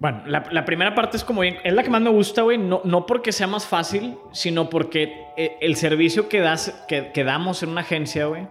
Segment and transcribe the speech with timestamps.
[0.00, 2.80] Bueno, la, primera parte es como bien, es la que más me gusta, güey, no,
[2.84, 7.62] no porque sea más fácil, sino porque eh, el servicio que, das, que, que damos
[7.62, 8.48] en una agencia, güey,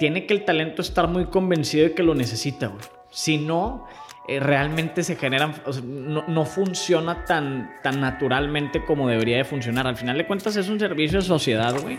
[0.00, 2.82] tiene que el talento estar muy convencido de que lo necesita, güey.
[3.10, 3.86] Si no,
[4.28, 5.52] eh, realmente se generan,
[5.84, 9.88] no, funciona tan, tan naturalmente como debería de funcionar.
[9.88, 11.98] Al final de cuentas es un servicio de sociedad, güey,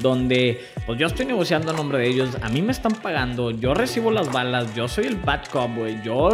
[0.00, 3.74] donde pues yo estoy negociando a nombre de ellos, a mí me están pagando, yo
[3.74, 6.30] recibo las balas, yo soy el bad cop, güey, yo,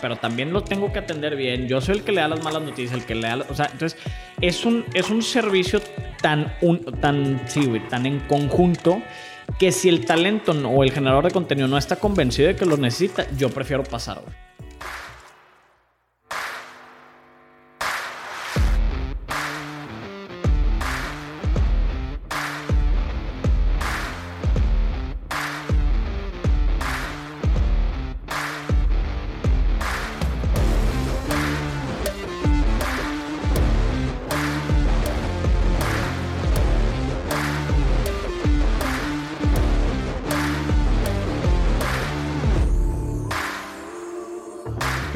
[0.00, 2.62] pero también lo tengo que atender bien, yo soy el que le da las malas
[2.62, 3.96] noticias, el que le da, o sea, entonces
[4.40, 5.80] es un, es un servicio
[6.20, 9.00] tan, un, tan, sí, güey, tan en conjunto
[9.56, 12.76] que si el talento o el generador de contenido no está convencido de que lo
[12.76, 14.34] necesita, yo prefiero pasar, güey.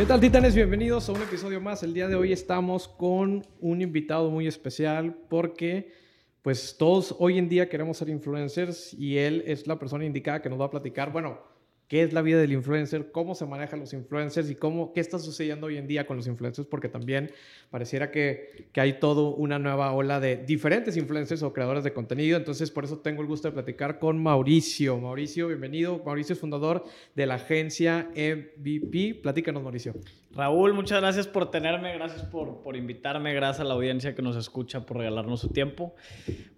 [0.09, 0.55] Tal, titanes?
[0.55, 1.83] Bienvenidos a un episodio más.
[1.83, 5.93] El día de hoy estamos con un invitado muy especial porque,
[6.41, 10.49] pues, todos hoy en día queremos ser influencers y él es la persona indicada que
[10.49, 11.39] nos va a platicar, bueno,
[11.89, 15.19] qué es la vida del influencer, cómo se manejan los influencers y cómo, qué está
[15.19, 17.33] sucediendo hoy en día con los influencers, porque también
[17.71, 22.37] pareciera que, que hay todo una nueva ola de diferentes influencers o creadores de contenido.
[22.37, 24.99] Entonces, por eso tengo el gusto de platicar con Mauricio.
[24.99, 26.03] Mauricio, bienvenido.
[26.05, 29.21] Mauricio es fundador de la agencia MVP.
[29.23, 29.95] Platícanos, Mauricio.
[30.33, 34.37] Raúl, muchas gracias por tenerme, gracias por, por invitarme, gracias a la audiencia que nos
[34.37, 35.95] escucha por regalarnos su tiempo.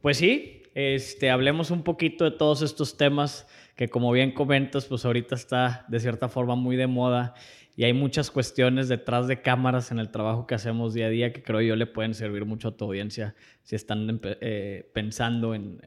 [0.03, 3.47] Pues sí, este, hablemos un poquito de todos estos temas
[3.81, 7.33] que como bien comentas, pues ahorita está de cierta forma muy de moda
[7.75, 11.33] y hay muchas cuestiones detrás de cámaras en el trabajo que hacemos día a día
[11.33, 15.81] que creo yo le pueden servir mucho a tu audiencia si están eh, pensando en,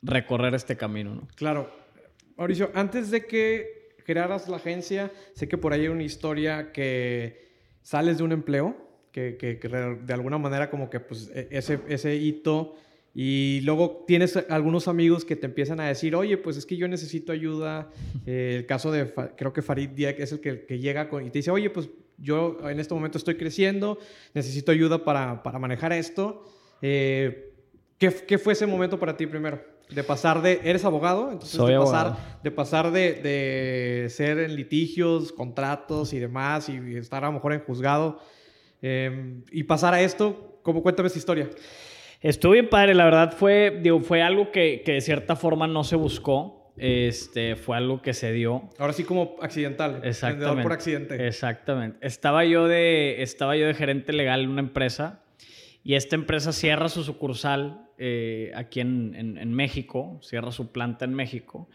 [0.00, 1.16] recorrer este camino.
[1.16, 1.28] ¿no?
[1.34, 1.72] Claro.
[2.36, 7.50] Mauricio, antes de que crearas la agencia, sé que por ahí hay una historia que
[7.80, 8.76] sales de un empleo,
[9.10, 12.76] que, que, que de alguna manera como que pues, e, ese, ese hito
[13.14, 16.88] y luego tienes algunos amigos que te empiezan a decir, oye, pues es que yo
[16.88, 17.90] necesito ayuda.
[18.24, 21.30] Eh, el caso de, creo que Farid Diek es el que, que llega con, y
[21.30, 23.98] te dice, oye, pues yo en este momento estoy creciendo,
[24.32, 26.44] necesito ayuda para, para manejar esto.
[26.80, 27.52] Eh,
[27.98, 29.60] ¿qué, ¿qué, fue ese momento para ti primero?
[29.90, 32.12] De pasar de, eres abogado, entonces Soy de, abogado.
[32.12, 37.32] pasar, de pasar de, de, ser en litigios, contratos y demás, y estar a lo
[37.32, 38.20] mejor en juzgado,
[38.82, 41.50] eh, y pasar a esto, ¿cómo cuéntame esa historia?
[42.22, 45.84] Estuvo bien padre, la verdad fue, digo, fue algo que, que de cierta forma no
[45.84, 46.62] se buscó.
[46.76, 48.70] Este, fue algo que se dio.
[48.78, 50.00] Ahora sí como accidental.
[50.04, 50.62] Exactamente.
[50.62, 51.26] por accidente.
[51.26, 51.98] Exactamente.
[52.06, 55.22] Estaba yo de, estaba yo de gerente legal en una empresa
[55.84, 61.04] y esta empresa cierra su sucursal eh, aquí en, en, en, México, cierra su planta
[61.04, 61.68] en México.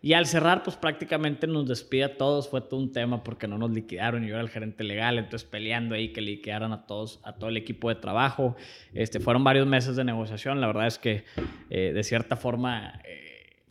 [0.00, 2.48] Y al cerrar, pues prácticamente nos despide a todos.
[2.48, 4.24] Fue todo un tema porque no nos liquidaron.
[4.24, 7.56] Yo era el gerente legal, entonces peleando ahí que liquidaran a todos, a todo el
[7.56, 8.56] equipo de trabajo.
[8.94, 10.60] Este, fueron varios meses de negociación.
[10.60, 11.24] La verdad es que
[11.70, 13.00] eh, de cierta forma...
[13.04, 13.24] Eh,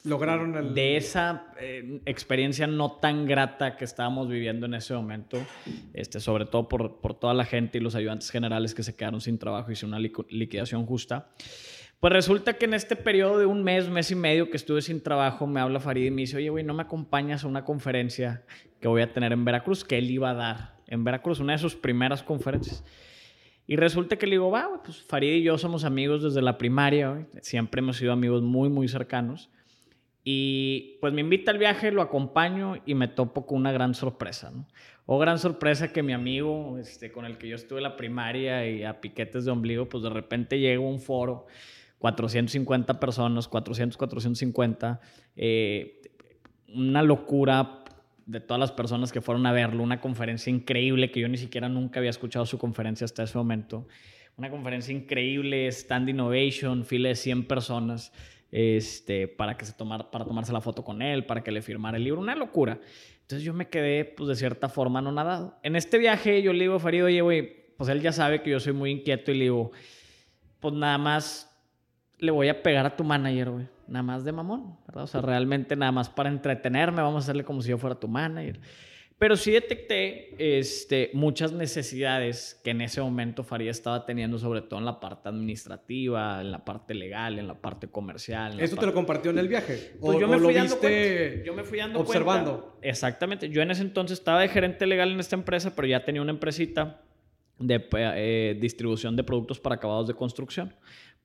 [0.04, 0.74] Lograron el...
[0.74, 5.38] De esa eh, experiencia no tan grata que estábamos viviendo en ese momento,
[5.94, 9.22] este, sobre todo por, por toda la gente y los ayudantes generales que se quedaron
[9.22, 11.30] sin trabajo y sin una liquidación justa.
[12.00, 15.02] Pues resulta que en este periodo de un mes, mes y medio que estuve sin
[15.02, 18.46] trabajo, me habla Farid y me dice, oye, güey, ¿no me acompañas a una conferencia
[18.80, 19.84] que voy a tener en Veracruz?
[19.84, 22.84] Que él iba a dar en Veracruz, una de sus primeras conferencias.
[23.66, 27.28] Y resulta que le digo, va, pues Farid y yo somos amigos desde la primaria,
[27.42, 29.50] siempre hemos sido amigos muy, muy cercanos.
[30.24, 34.52] Y pues me invita al viaje, lo acompaño y me topo con una gran sorpresa,
[34.52, 34.68] ¿no?
[35.06, 38.70] O gran sorpresa que mi amigo, este, con el que yo estuve en la primaria
[38.70, 41.48] y a piquetes de ombligo, pues de repente llega a un foro
[42.00, 45.00] 450 personas, 400, 450,
[45.36, 46.02] eh,
[46.74, 47.84] una locura
[48.26, 51.70] de todas las personas que fueron a verlo, una conferencia increíble que yo ni siquiera
[51.70, 53.88] nunca había escuchado su conferencia hasta ese momento,
[54.36, 58.12] una conferencia increíble, stand innovation, fila de 100 personas,
[58.52, 61.98] este, para que se tomara, para tomarse la foto con él, para que le firmara
[61.98, 62.80] el libro, una locura.
[63.22, 65.58] Entonces yo me quedé, pues de cierta forma, no nadado.
[65.64, 68.60] En este viaje yo le digo a oye, güey, pues él ya sabe que yo
[68.60, 69.72] soy muy inquieto y le digo,
[70.60, 71.47] pues nada más
[72.20, 73.68] le voy a pegar a tu manager, güey.
[73.88, 75.06] Nada más de mamón, ¿verdad?
[75.06, 78.08] O sea, realmente nada más para entretenerme, vamos a hacerle como si yo fuera tu
[78.08, 78.60] manager.
[79.20, 84.80] Pero sí detecté este, muchas necesidades que en ese momento Faría estaba teniendo, sobre todo
[84.80, 88.60] en la parte administrativa, en la parte legal, en la parte comercial.
[88.60, 89.94] ¿Eso te lo compartió en el viaje?
[90.00, 92.78] Pues yo, me fui dando cuenta, yo me fui dando observando.
[92.84, 93.50] Exactamente.
[93.50, 96.32] Yo en ese entonces estaba de gerente legal en esta empresa, pero ya tenía una
[96.32, 97.02] empresita
[97.58, 100.76] de eh, distribución de productos para acabados de construcción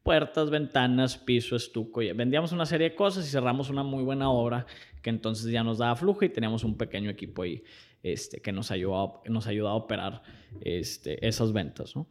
[0.02, 2.00] puertas, ventanas, piso, estuco.
[2.14, 4.66] Vendíamos una serie de cosas y cerramos una muy buena obra
[5.00, 7.62] que entonces ya nos daba flujo y teníamos un pequeño equipo ahí
[8.02, 10.22] este, que nos ayudaba, nos ayudaba a operar
[10.60, 11.94] este, esas ventas.
[11.94, 12.06] ¿no?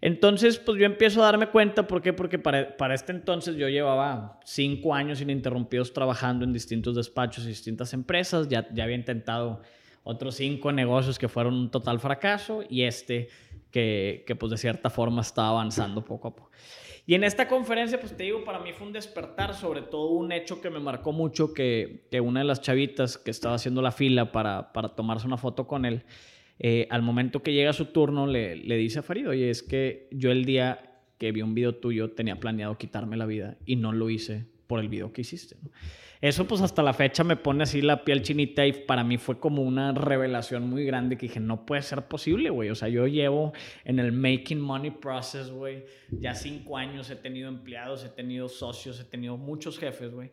[0.00, 2.12] Entonces, pues yo empiezo a darme cuenta, ¿por qué?
[2.12, 7.48] Porque para, para este entonces yo llevaba cinco años ininterrumpidos trabajando en distintos despachos y
[7.48, 9.62] distintas empresas, ya, ya había intentado
[10.04, 13.28] otros cinco negocios que fueron un total fracaso y este
[13.70, 16.50] que, que pues de cierta forma estaba avanzando poco a poco.
[17.04, 20.30] Y en esta conferencia, pues te digo, para mí fue un despertar, sobre todo un
[20.30, 23.90] hecho que me marcó mucho, que, que una de las chavitas que estaba haciendo la
[23.90, 26.04] fila para, para tomarse una foto con él,
[26.60, 30.08] eh, al momento que llega su turno, le, le dice a Farid, oye, es que
[30.12, 33.92] yo el día que vi un video tuyo tenía planeado quitarme la vida y no
[33.92, 35.56] lo hice por el video que hiciste.
[36.22, 39.40] Eso pues hasta la fecha me pone así la piel chinita y para mí fue
[39.40, 42.70] como una revelación muy grande que dije, no puede ser posible, güey.
[42.70, 43.52] O sea, yo llevo
[43.84, 49.00] en el making money process, güey, ya cinco años, he tenido empleados, he tenido socios,
[49.00, 50.30] he tenido muchos jefes, güey.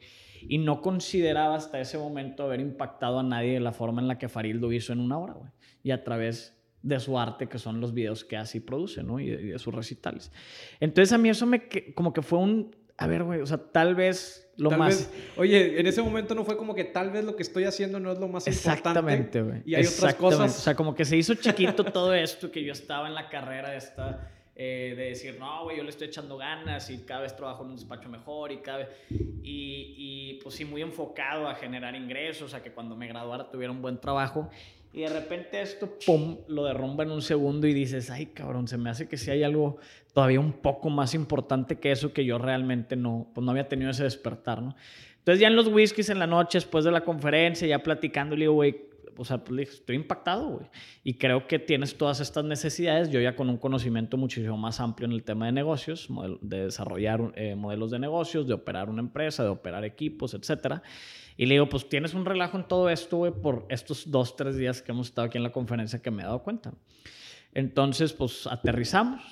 [0.47, 4.19] Y no consideraba hasta ese momento haber impactado a nadie de la forma en la
[4.19, 5.49] que Farid hizo en una hora, güey.
[5.81, 9.19] Y a través de su arte, que son los videos que así produce, ¿no?
[9.19, 10.31] Y de, sus recitales.
[10.79, 13.95] Entonces a mí eso me, como que fue un, a ver, güey, o sea, tal
[13.95, 15.09] vez lo más.
[15.37, 18.11] oye, en ese momento no fue como que tal vez lo que estoy haciendo no
[18.11, 19.69] es lo más Exactamente, importante.
[19.69, 20.57] Y hay otras cosas.
[20.57, 23.71] O sea, como que se hizo chiquito todo esto, que yo estaba en la carrera
[23.71, 24.29] de esta.
[24.61, 27.69] Eh, de decir, no, güey, yo le estoy echando ganas y cada vez trabajo en
[27.69, 28.89] un despacho mejor y cada vez...
[29.09, 33.71] Y, y pues sí, muy enfocado a generar ingresos, a que cuando me graduara tuviera
[33.71, 34.49] un buen trabajo.
[34.91, 38.77] Y de repente esto, pum, lo derrumba en un segundo y dices, ay, cabrón, se
[38.77, 39.77] me hace que si hay algo
[40.13, 43.91] todavía un poco más importante que eso que yo realmente no, pues no había tenido
[43.91, 44.75] ese despertar, ¿no?
[45.19, 48.41] Entonces ya en los whiskies en la noche, después de la conferencia, ya platicando, le
[48.41, 50.67] digo, güey, o sea, pues le dije, estoy impactado, güey.
[51.03, 55.07] Y creo que tienes todas estas necesidades, yo ya con un conocimiento muchísimo más amplio
[55.07, 56.07] en el tema de negocios,
[56.41, 60.81] de desarrollar eh, modelos de negocios, de operar una empresa, de operar equipos, etcétera.
[61.39, 64.57] Y le digo, pues tienes un relajo en todo esto, güey, por estos dos, tres
[64.57, 66.73] días que hemos estado aquí en la conferencia que me he dado cuenta.
[67.53, 69.23] Entonces, pues aterrizamos.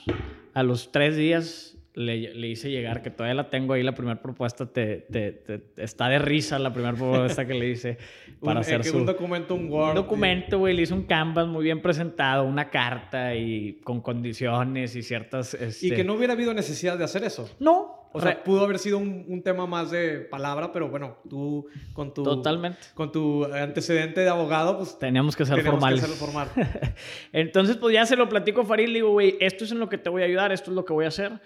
[0.53, 4.21] A los tres días le, le, hice llegar, que todavía la tengo ahí, la primera
[4.21, 7.97] propuesta, te, te, está de risa la primera propuesta que le hice
[8.41, 8.99] para hacer su...
[8.99, 9.89] Un documento, un Word.
[9.89, 14.95] Un documento, güey, le hice un canvas muy bien presentado, una carta y con condiciones
[14.95, 15.55] y ciertas...
[15.55, 15.87] Este...
[15.87, 17.53] Y que no hubiera habido necesidad de hacer eso.
[17.59, 21.67] No, o, sea, pudo haber sido un, un, tema más de palabra, pero bueno, tú
[21.93, 22.23] con tu...
[22.23, 22.79] Totalmente.
[22.93, 24.97] Con tu antecedente de abogado, pues...
[24.97, 26.03] Teníamos que ser formales.
[26.03, 26.49] Que formal.
[27.33, 29.89] Entonces, pues ya se lo platico a Farid, le digo, güey, esto es en lo
[29.89, 31.39] que te voy a ayudar, esto es lo que voy a hacer.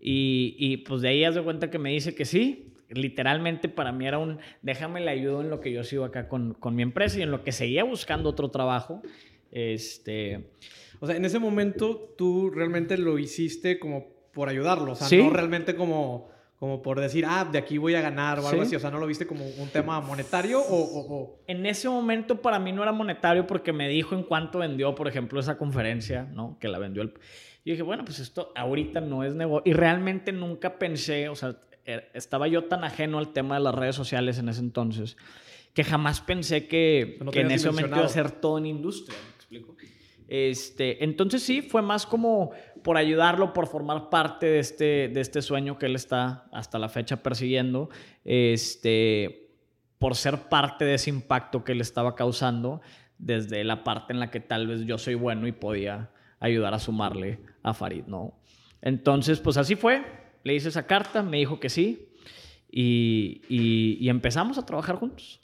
[0.00, 2.74] Y, y pues de ahí haz de cuenta que me dice que sí.
[2.90, 6.54] Literalmente para mí era un, déjame le ayudo en lo que yo sigo acá con,
[6.54, 9.02] con mi empresa y en lo que seguía buscando otro trabajo.
[9.50, 10.50] Este...
[11.00, 15.30] O sea, en ese momento tú realmente lo hiciste como por ayudarlo, o sea, no
[15.30, 16.30] realmente como,
[16.60, 19.00] como por decir, ah, de aquí voy a ganar o algo así, o sea, ¿no
[19.00, 23.48] lo viste como un tema monetario o, En ese momento para mí no era monetario
[23.48, 26.56] porque me dijo en cuánto vendió, por ejemplo, esa conferencia, ¿no?
[26.60, 27.14] Que la vendió el...
[27.64, 29.68] Y dije, bueno, pues esto ahorita no es negocio.
[29.68, 33.74] Y realmente nunca pensé, o sea, er, estaba yo tan ajeno al tema de las
[33.74, 35.16] redes sociales en ese entonces,
[35.74, 39.34] que jamás pensé que, que en ese momento iba a ser todo en industria, ¿me
[39.34, 39.74] explico?
[40.28, 42.50] Este, entonces sí, fue más como
[42.82, 46.88] por ayudarlo, por formar parte de este, de este sueño que él está hasta la
[46.88, 47.90] fecha persiguiendo,
[48.24, 49.50] este,
[49.98, 52.80] por ser parte de ese impacto que él estaba causando
[53.18, 56.10] desde la parte en la que tal vez yo soy bueno y podía
[56.40, 58.34] ayudar a sumarle a Farid, ¿no?
[58.80, 60.04] Entonces, pues así fue,
[60.44, 62.08] le hice esa carta, me dijo que sí
[62.70, 65.40] y, y, empezamos a trabajar juntos.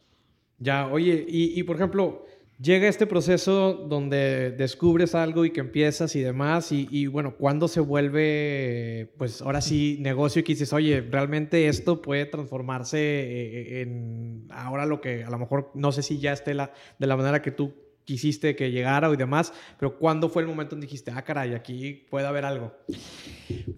[0.59, 2.25] Ya, oye, y, y por ejemplo,
[2.61, 7.81] llega este proceso donde descubres algo y que empiezas y demás, y, bueno, cuando se
[7.81, 14.47] vuelve, pues ahora sí, negocio y que dices, oye, realmente esto puede transformarse eh, en
[14.51, 17.51] ahora lo que a lo mejor no sé si ya esté de la manera que
[17.51, 21.23] tú quisiste que llegara y demás, pero ¿cuándo fue el momento en que dijiste, ah,
[21.23, 22.73] caray, aquí puede haber algo?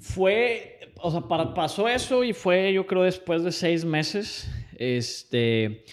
[0.00, 1.22] Fue, o sea,
[1.54, 5.84] pasó eso y fue yo creo después de seis meses, este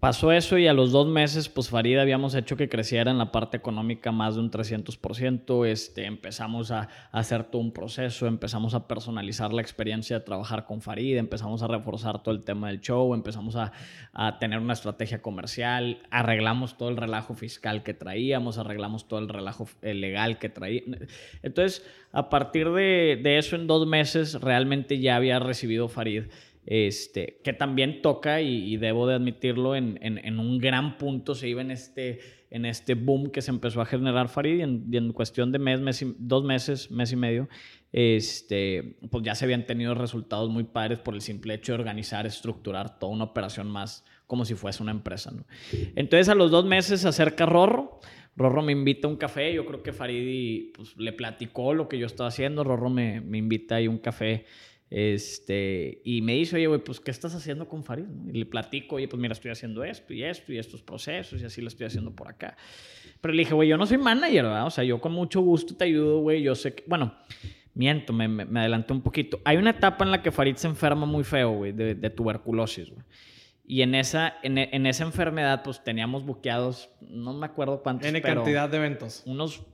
[0.00, 3.30] Pasó eso y a los dos meses, pues Farid habíamos hecho que creciera en la
[3.30, 5.66] parte económica más de un 300%.
[5.66, 10.80] Este, empezamos a, hacer todo un proceso, empezamos a personalizar la experiencia de trabajar con
[10.80, 13.72] Farid, empezamos a reforzar todo el tema del show, empezamos a,
[14.38, 19.68] tener una estrategia comercial, arreglamos todo el relajo fiscal que traíamos, arreglamos todo el relajo
[19.82, 20.98] eh, legal que traíamos.
[21.42, 26.24] Entonces, a partir de, de eso, en dos meses, realmente ya había recibido Farid
[26.66, 31.70] este, que también toca, y, debo de admitirlo, en, un gran punto se iba en
[31.70, 35.80] este, en este boom que se empezó a generar Farid, y en, cuestión de mes,
[35.80, 37.48] mes dos meses, mes y medio,
[37.92, 42.26] este, pues ya se habían tenido resultados muy padres por el simple hecho de organizar,
[42.26, 45.32] estructurar toda una operación más como si fuese una empresa.
[45.32, 45.44] ¿no?
[45.96, 47.98] Entonces a los dos meses se acerca Rorro,
[48.36, 51.98] Rorro me invita a un café, yo creo que Farid pues, le platicó lo que
[51.98, 54.44] yo estaba haciendo, Rorro me, me invita a un café
[54.90, 58.06] este, y me dice, oye, güey, pues, ¿qué estás haciendo con Farid?
[58.26, 61.44] Y le platico, oye, pues mira, estoy haciendo esto y esto y estos procesos y
[61.44, 62.56] así lo estoy haciendo por acá.
[63.20, 64.66] Pero le dije, güey, yo no soy manager, ¿verdad?
[64.66, 66.42] O sea, yo con mucho gusto te ayudo, güey.
[66.42, 67.14] Yo sé que, bueno,
[67.72, 69.40] miento, me, me, adelanté un poquito.
[69.44, 72.90] Hay una etapa en la que Farid se enferma muy feo, güey, de, de, tuberculosis,
[72.90, 73.04] güey.
[73.64, 78.08] Y en esa, en, en, esa enfermedad, pues teníamos buqueados, no me acuerdo cuántos.
[78.08, 79.22] N cantidad de eventos.
[79.24, 79.64] Unos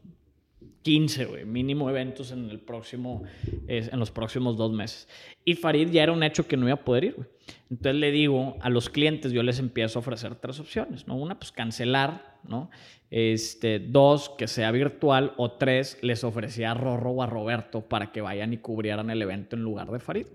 [0.87, 3.25] 15, güey, mínimo eventos en, el próximo,
[3.67, 5.09] en los próximos dos meses.
[5.45, 7.29] Y Farid ya era un hecho que no iba a poder ir, güey.
[7.69, 11.17] Entonces le digo a los clientes, yo les empiezo a ofrecer tres opciones, ¿no?
[11.17, 12.71] Una, pues cancelar, ¿no?
[13.11, 18.13] Este, dos, que sea virtual, o tres, les ofrecía a Rorro o a Roberto para
[18.13, 20.27] que vayan y cubrieran el evento en lugar de Farid.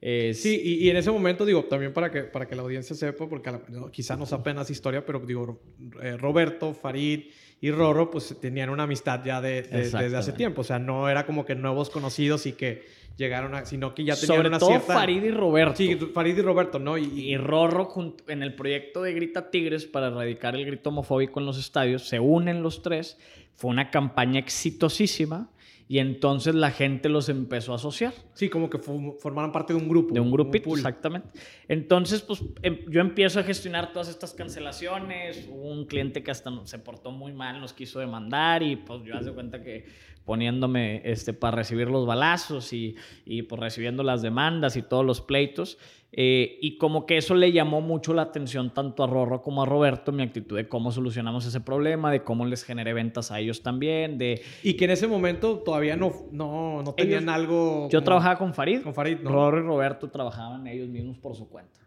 [0.00, 3.50] Sí, y, en ese momento, digo, también para que, para que la audiencia sepa, porque
[3.90, 5.60] quizá no sea apenas historia, pero digo,
[6.00, 7.24] eh, Roberto, Farid
[7.60, 10.60] y Roro, pues tenían una amistad ya de, desde hace tiempo.
[10.60, 12.84] O sea, no era como que nuevos conocidos y que
[13.16, 15.76] llegaron a, sino que ya tenían Sobre una todo Farid y Roberto.
[15.76, 16.98] Sí, Farid y Roberto, ¿no?
[16.98, 17.88] Y, y Rorro,
[18.28, 22.20] en el proyecto de Grita Tigres para erradicar el grito homofóbico en los estadios, se
[22.20, 23.18] unen los tres.
[23.54, 25.48] Fue una campaña exitosísima
[25.88, 28.12] y entonces la gente los empezó a asociar.
[28.34, 30.12] Sí, como que formaron parte de un grupo.
[30.12, 31.28] De un grupito, exactamente.
[31.68, 35.48] Entonces, pues em, yo empiezo a gestionar todas estas cancelaciones.
[35.48, 39.16] Hubo un cliente que hasta se portó muy mal, nos quiso demandar y pues yo
[39.16, 39.86] hace cuenta que
[40.24, 45.20] poniéndome este, para recibir los balazos y, y pues recibiendo las demandas y todos los
[45.20, 45.78] pleitos.
[46.12, 49.66] Eh, y como que eso le llamó mucho la atención tanto a Rorro como a
[49.66, 53.62] Roberto, mi actitud de cómo solucionamos ese problema, de cómo les generé ventas a ellos
[53.62, 54.40] también, de...
[54.62, 57.88] Y que en ese momento todavía no, no, no tenían algo...
[57.90, 58.82] Yo trabajaba con Farid.
[58.82, 59.30] Con Farid, ¿no?
[59.30, 61.80] Rorro y Roberto trabajaban ellos mismos por su cuenta.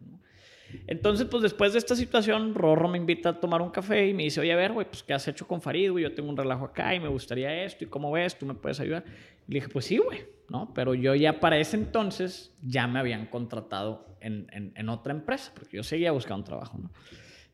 [0.85, 4.23] Entonces, pues después de esta situación, Rorro me invita a tomar un café y me
[4.23, 6.03] dice, oye, a ver, güey, pues ¿qué has hecho con Farid, güey?
[6.03, 8.37] Yo tengo un relajo acá y me gustaría esto, ¿y cómo ves?
[8.37, 9.03] ¿Tú me puedes ayudar?
[9.47, 10.73] Y le dije, pues sí, güey, ¿no?
[10.73, 15.77] Pero yo ya para ese entonces ya me habían contratado en, en, otra empresa, porque
[15.77, 16.79] yo seguía buscando un trabajo.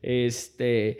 [0.02, 0.98] Este...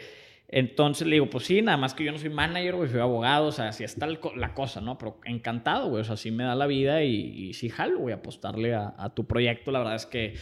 [0.48, 3.48] Entonces le digo, pues sí, nada más que yo no soy manager, güey, soy abogado,
[3.48, 4.96] o sea, así está la cosa, ¿no?
[4.96, 8.14] Pero encantado, güey, o sea, así me da la vida y, y sí jalo, güey,
[8.14, 9.72] apostarle a, a, tu proyecto.
[9.72, 10.34] La verdad es que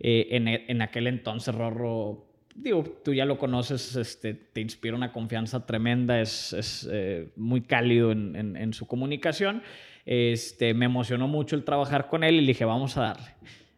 [0.00, 2.26] eh, en, en, aquel entonces, Rorro,
[2.56, 7.60] digo, tú ya lo conoces, este, te inspira una confianza tremenda, es, es eh, muy
[7.60, 9.62] cálido en, en, su comunicación.
[10.04, 13.34] Este, me emocionó mucho el trabajar con él y le dije, vamos a darle.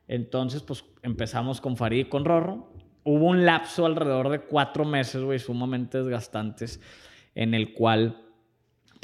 [0.09, 2.73] Entonces, pues empezamos con Farid y con Rorro.
[3.05, 6.81] Hubo un lapso alrededor de cuatro meses, güey, sumamente desgastantes,
[7.35, 8.21] en el cual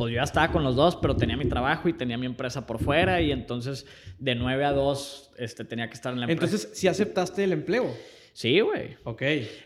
[0.00, 2.66] pues yo ya estaba con los dos, pero tenía mi trabajo y tenía mi empresa
[2.66, 3.86] por fuera y entonces
[4.18, 6.54] de 9 a 2 este, tenía que estar en la empresa.
[6.54, 7.94] Entonces, ¿sí aceptaste el empleo?
[8.32, 8.96] Sí, güey.
[9.04, 9.22] Ok.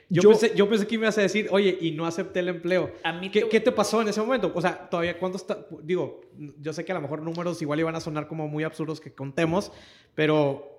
[0.08, 2.92] Yo, pensé, yo pensé que me ibas a decir, oye, y no acepté el empleo.
[3.02, 3.48] A mí ¿Qué, te...
[3.48, 4.52] ¿Qué te pasó en ese momento?
[4.54, 5.66] O sea, todavía, ¿cuánto está?
[5.82, 6.22] Digo,
[6.60, 9.12] yo sé que a lo mejor números igual iban a sonar como muy absurdos que
[9.12, 9.70] contemos,
[10.14, 10.73] pero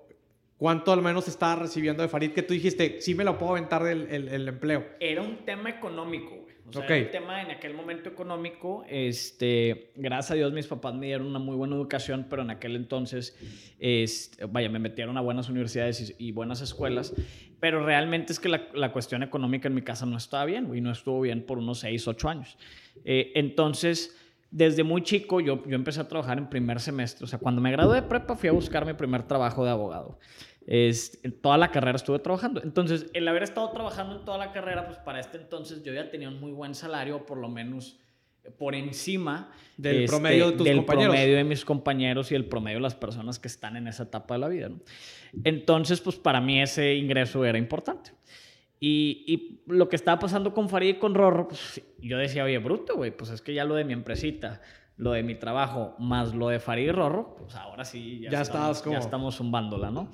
[0.58, 3.82] ¿cuánto al menos estaba recibiendo de Farid que tú dijiste, sí me lo puedo aventar
[3.82, 4.86] del el empleo?
[5.00, 10.34] Era un tema económico, o sea, el tema en aquel momento económico, este, gracias a
[10.34, 13.36] Dios mis papás me dieron una muy buena educación, pero en aquel entonces,
[13.78, 17.14] este, vaya, me metieron a buenas universidades y, buenas escuelas,
[17.60, 20.80] pero realmente es que la, la, cuestión económica en mi casa no estaba bien, y
[20.80, 22.58] no estuvo bien por unos 6, 8 años.
[23.04, 24.16] Eh, entonces,
[24.50, 27.70] desde muy chico yo, yo empecé a trabajar en primer semestre, o sea, cuando me
[27.70, 30.18] gradué de prepa fui a buscar mi primer trabajo de abogado.
[30.66, 32.60] Es, en toda la carrera estuve trabajando.
[32.60, 36.10] Entonces, el haber estado trabajando en toda la carrera, pues para este entonces yo ya
[36.10, 38.00] tenía un muy buen salario, por lo menos
[38.58, 42.78] por encima del este, promedio de tus del promedio de mis compañeros y el promedio
[42.78, 44.70] de las personas que están en esa etapa de la vida.
[45.44, 48.12] Entonces, pues para mí ese ingreso era importante.
[48.78, 52.58] Y, y, lo que estaba pasando con Farid y con Rorro, pues yo decía, oye,
[52.58, 54.60] bruto, güey, pues es que ya lo de mi empresita,
[54.96, 58.84] lo de mi trabajo, más lo de Farid y Rorro, pues ahora sí ya, estamos,
[58.84, 60.10] ya estamos zumbándola, ¿no?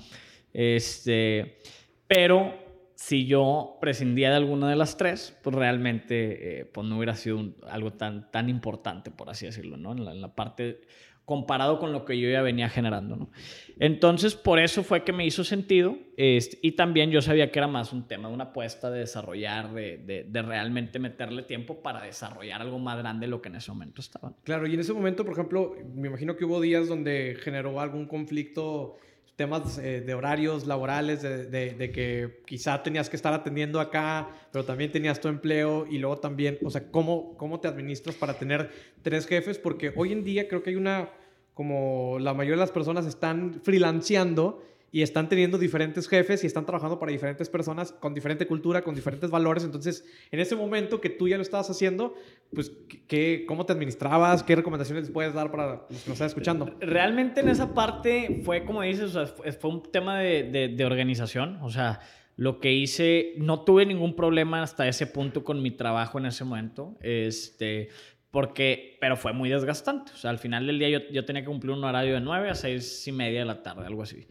[0.52, 1.58] Este,
[2.06, 2.54] pero
[2.94, 7.54] si yo prescindía de alguna de las tres, pues realmente eh, pues no hubiera sido
[7.68, 9.92] algo tan, tan importante, por así decirlo, ¿no?
[9.92, 10.82] En la, en la, parte
[11.24, 13.30] comparado con lo que yo ya venía generando, ¿no?
[13.78, 17.68] Entonces, por eso fue que me hizo sentido este, y también yo sabía que era
[17.68, 22.02] más un tema de una apuesta de desarrollar, de, de, de, realmente meterle tiempo para
[22.02, 24.34] desarrollar algo más grande de lo que en ese momento estaba.
[24.44, 28.06] Claro, y en ese momento, por ejemplo, me imagino que hubo días donde generó algún
[28.06, 28.96] conflicto
[29.36, 34.64] temas eh, de horarios laborales, de, de, que quizá tenías que estar atendiendo acá, pero
[34.64, 38.70] también tenías tu empleo y luego también, o sea, ¿cómo, cómo te administras para tener
[39.02, 39.58] tres jefes?
[39.58, 41.10] Porque hoy en día creo que hay una,
[41.54, 44.62] como la mayoría de las personas están freelanceando
[44.94, 48.94] y están teniendo diferentes jefes y están trabajando para diferentes personas con diferente cultura, con
[48.94, 49.64] diferentes valores.
[49.64, 52.14] Entonces, en ese momento que tú ya lo estabas haciendo,
[52.54, 52.70] pues,
[53.08, 54.42] ¿qué, ¿cómo te administrabas?
[54.42, 56.76] ¿Qué recomendaciones puedes dar para los que nos están escuchando?
[56.80, 60.84] Realmente en esa parte fue, como dices, o sea, fue un tema de, de, de
[60.84, 61.58] organización.
[61.62, 62.00] O sea,
[62.36, 66.44] lo que hice, no tuve ningún problema hasta ese punto con mi trabajo en ese
[66.44, 66.98] momento.
[67.00, 67.88] Este,
[68.30, 70.12] porque, pero fue muy desgastante.
[70.12, 72.50] O sea, al final del día yo, yo tenía que cumplir un horario de 9
[72.50, 74.26] a 6 y media de la tarde, algo así.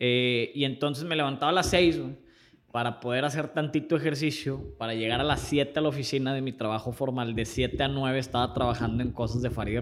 [0.00, 2.00] Eh, y entonces me levantaba a las 6
[2.72, 6.52] para poder hacer tantito ejercicio, para llegar a las 7 a la oficina de mi
[6.52, 7.34] trabajo formal.
[7.34, 9.80] De 7 a 9 estaba trabajando en cosas de Farid y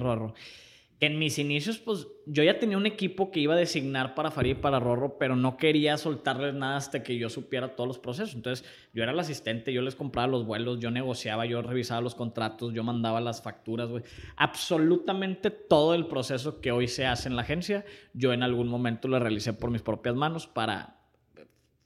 [1.01, 1.13] Rorro.
[1.13, 4.51] En mis inicios, pues yo ya tenía un equipo que iba a designar para Farid
[4.51, 8.35] y para Rorro, pero no quería soltarles nada hasta que yo supiera todos los procesos.
[8.35, 12.15] Entonces, yo era el asistente, yo les compraba los vuelos, yo negociaba, yo revisaba los
[12.15, 14.03] contratos, yo mandaba las facturas, güey.
[14.37, 19.09] Absolutamente todo el proceso que hoy se hace en la agencia, yo en algún momento
[19.09, 20.99] lo realicé por mis propias manos para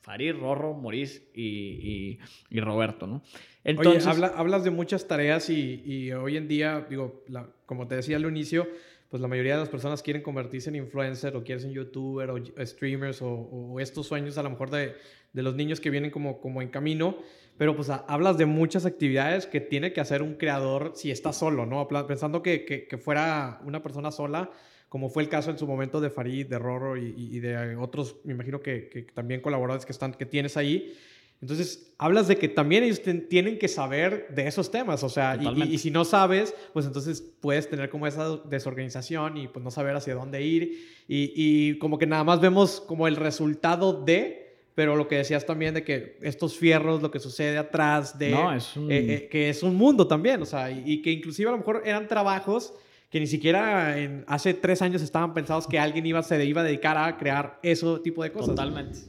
[0.02, 2.18] Farid, Rorro, Maurice y, y,
[2.50, 3.22] y Roberto, ¿no?
[3.64, 7.86] Entonces, Oye, habla, hablas de muchas tareas y, y hoy en día, digo, la, como
[7.86, 8.66] te decía al inicio,
[9.12, 12.38] pues la mayoría de las personas quieren convertirse en influencer o quieren ser youtuber o
[12.64, 14.94] streamers o, o, estos sueños a lo mejor de,
[15.34, 17.18] de, los niños que vienen como, como en camino,
[17.58, 21.34] pero pues a, hablas de muchas actividades que tiene que hacer un creador si está
[21.34, 21.86] solo, ¿no?
[22.06, 24.50] Pensando que, que, que fuera una persona sola,
[24.88, 28.16] como fue el caso en su momento de Farid, de Roro y, y de otros,
[28.24, 30.94] me imagino que, que también colaboradores que, están, que tienes ahí.
[31.42, 35.48] Entonces, hablas de que también ellos tienen que saber de esos temas, o sea, y,
[35.60, 39.72] y, y, si no sabes, pues entonces puedes tener como esa desorganización y pues no
[39.72, 40.88] saber hacia dónde ir.
[41.08, 45.44] Y, y, como que nada más vemos como el resultado de, pero lo que decías
[45.44, 48.92] también de que estos fierros, lo que sucede atrás de, no, es un...
[48.92, 51.82] eh, eh, que es un mundo también, o sea, y, que inclusive a lo mejor
[51.84, 52.72] eran trabajos
[53.12, 56.64] que ni siquiera en, hace tres años estaban pensados que alguien iba, se iba a
[56.64, 58.54] dedicar a crear ese tipo de cosas.
[58.54, 59.00] Totalmente,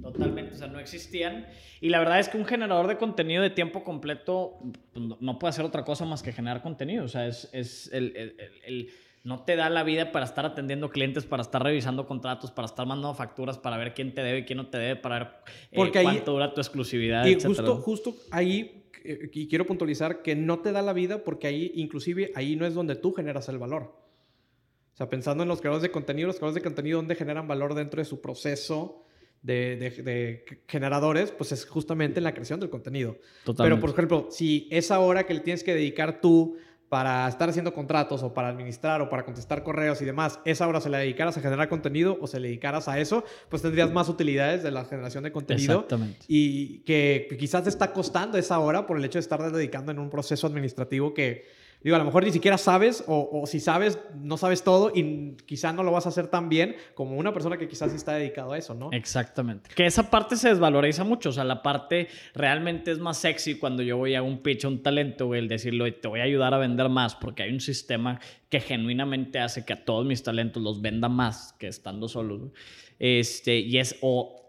[0.00, 1.44] totalmente, o sea, no existían.
[1.80, 4.60] Y la verdad es que un generador de contenido de tiempo completo
[4.92, 7.04] pues, no puede hacer otra cosa más que generar contenido.
[7.04, 8.90] O sea, es, es el, el, el, el,
[9.24, 12.86] no te da la vida para estar atendiendo clientes, para estar revisando contratos, para estar
[12.86, 15.28] mandando facturas, para ver quién te debe y quién no te debe, para ver
[15.72, 17.26] eh, Porque cuánto dura tu exclusividad.
[17.26, 21.72] Y justo, justo ahí, y quiero puntualizar que no te da la vida porque ahí,
[21.74, 23.94] inclusive, ahí no es donde tú generas el valor.
[24.94, 27.74] O sea, pensando en los creadores de contenido, los creadores de contenido, ¿dónde generan valor
[27.74, 29.04] dentro de su proceso?
[29.42, 33.18] de, de, de, generadores, pues es justamente en la creación del contenido.
[33.44, 33.76] Totalmente.
[33.76, 36.56] Pero, por ejemplo, si esa hora que le tienes que dedicar tú
[36.88, 40.80] para estar haciendo contratos o para administrar o para contestar correos y demás, esa hora
[40.80, 44.08] se la dedicaras a generar contenido o se le dedicaras a eso, pues tendrías más
[44.08, 45.74] utilidades de la generación de contenido.
[45.74, 46.24] Exactamente.
[46.28, 49.98] Y que quizás te está costando esa hora por el hecho de estar dedicando en
[49.98, 51.46] un proceso administrativo que
[51.82, 55.72] Digo, a lo mejor ni siquiera sabes, o, si sabes, no sabes todo y quizá
[55.72, 58.52] no lo vas a hacer tan bien como una persona que quizás sí está dedicado
[58.52, 58.90] a eso, ¿no?
[58.92, 59.70] Exactamente.
[59.74, 63.84] Que esa parte se desvaloriza mucho, o sea, la parte realmente es más sexy cuando
[63.84, 66.58] yo voy a un pitch, a un talento, el decirlo, te voy a ayudar a
[66.58, 70.80] vender más, porque hay un sistema que genuinamente hace que a todos mis talentos los
[70.80, 72.40] venda más que estando solos.
[72.98, 73.96] Este, y es,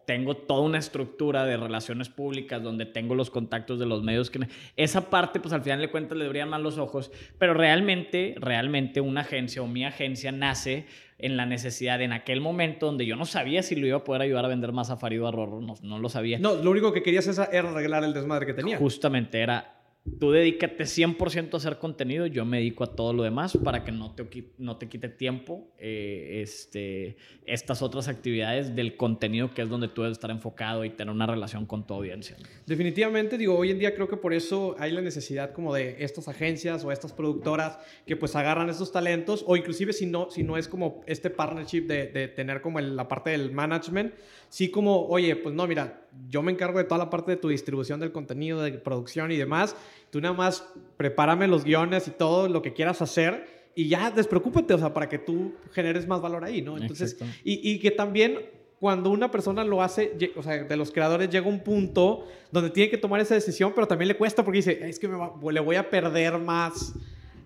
[0.10, 4.40] tengo toda una estructura de relaciones públicas donde tengo los contactos de los medios que
[4.76, 9.02] esa parte pues al final de cuentas le brillan más los ojos pero realmente realmente
[9.02, 10.88] una agencia o mi agencia nace
[11.20, 14.24] en la necesidad en aquel momento donde yo no sabía si lo iba a poder
[14.24, 16.40] ayudar a vender más a Farido a Rorro no, no lo sabía.
[16.40, 18.78] No lo único que querías era arreglar el desmadre que tenía.
[18.78, 19.79] Justamente era
[20.20, 23.92] tú dedícate 100% a hacer contenido, yo me dedico a todo lo demás para que
[23.92, 29.70] no te, no te quite tiempo eh, este, estas otras actividades del contenido que es
[29.70, 32.38] donde tú debes estar enfocado y tener una relación con tu audiencia.
[32.66, 36.28] Definitivamente, digo, hoy en día creo que por eso hay la necesidad como de estas
[36.28, 40.58] agencias o estas productoras que pues agarran estos talentos o inclusive si no, si no
[40.58, 44.14] es como este partnership de, de tener como el, la parte del management,
[44.50, 47.50] sí como, oye, pues no, mira, yo me encargo de toda la parte de tu
[47.50, 49.76] distribución del contenido, de producción y demás.
[50.10, 50.66] Tú nada más
[50.98, 55.08] prepárame los guiones y todo lo que quieras hacer y ya despreocúpate, o sea, para
[55.08, 56.78] que tú generes más valor ahí, ¿no?
[56.78, 58.40] Entonces, y, y, que también
[58.80, 62.90] cuando una persona lo hace, o sea, de los creadores llega un punto donde tiene
[62.90, 65.90] que tomar esa decisión, pero también le cuesta porque dice, es que le voy a
[65.90, 66.94] perder más.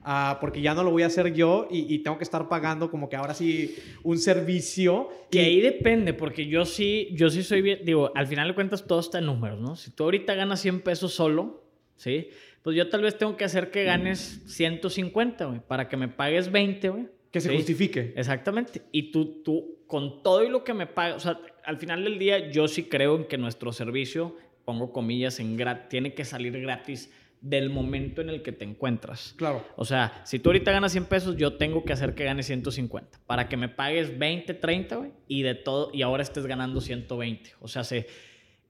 [0.05, 3.07] Ah, porque ya no lo voy a hacer yo y, tengo que estar pagando como
[3.07, 5.09] que ahora sí un servicio.
[5.31, 8.85] Que ahí depende, porque yo sí, yo sí soy bien, digo, al final de cuentas
[8.85, 9.75] todo está en números, ¿no?
[9.75, 11.63] Si tú ahorita ganas 100 pesos solo,
[11.95, 12.29] ¿sí?
[12.63, 16.51] Pues yo tal vez tengo que hacer que ganes 150, güey, para que me pagues
[16.51, 17.07] 20, güey.
[17.31, 18.13] Que se justifique.
[18.15, 18.81] Exactamente.
[18.91, 22.19] Y tú, tú, con todo y lo que me pagas, o sea, al final del
[22.19, 24.35] día yo sí creo en que nuestro servicio,
[24.65, 25.57] pongo comillas, en
[25.89, 27.11] tiene que salir gratis
[27.43, 29.35] del momento en el que te encuentras.
[29.37, 29.67] Claro.
[29.75, 33.19] O sea, si tú ahorita ganas 100 pesos, yo tengo que hacer que ganes 150
[33.27, 37.51] para que me pagues 20, 30, güey, y de todo, y ahora estés ganando 120.
[37.59, 38.07] O sea, se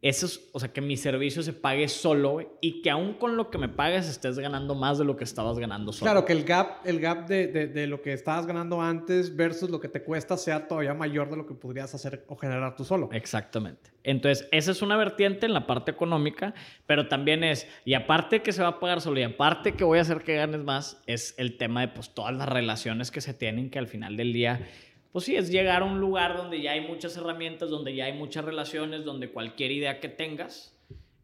[0.03, 3.49] eso es, o sea, que mi servicio se pague solo y que aún con lo
[3.49, 6.11] que me pagues estés ganando más de lo que estabas ganando solo.
[6.11, 9.79] Claro, que el gap, el gap de, de, lo que estabas ganando antes versus lo
[9.79, 13.07] que te cuesta sea todavía mayor de lo que podrías hacer o generar tú solo.
[13.13, 13.91] Exactamente.
[14.03, 16.53] Entonces, esa es una vertiente en la parte económica,
[16.85, 19.99] pero también es, y aparte que se va a pagar solo y aparte que voy
[19.99, 23.33] a hacer que ganes más, es el tema de pues todas las relaciones que se
[23.33, 24.67] tienen que al final del día
[25.13, 28.13] pues sí, es llegar a un lugar donde ya hay muchas herramientas, donde ya hay
[28.13, 30.75] muchas relaciones, donde cualquier idea que tengas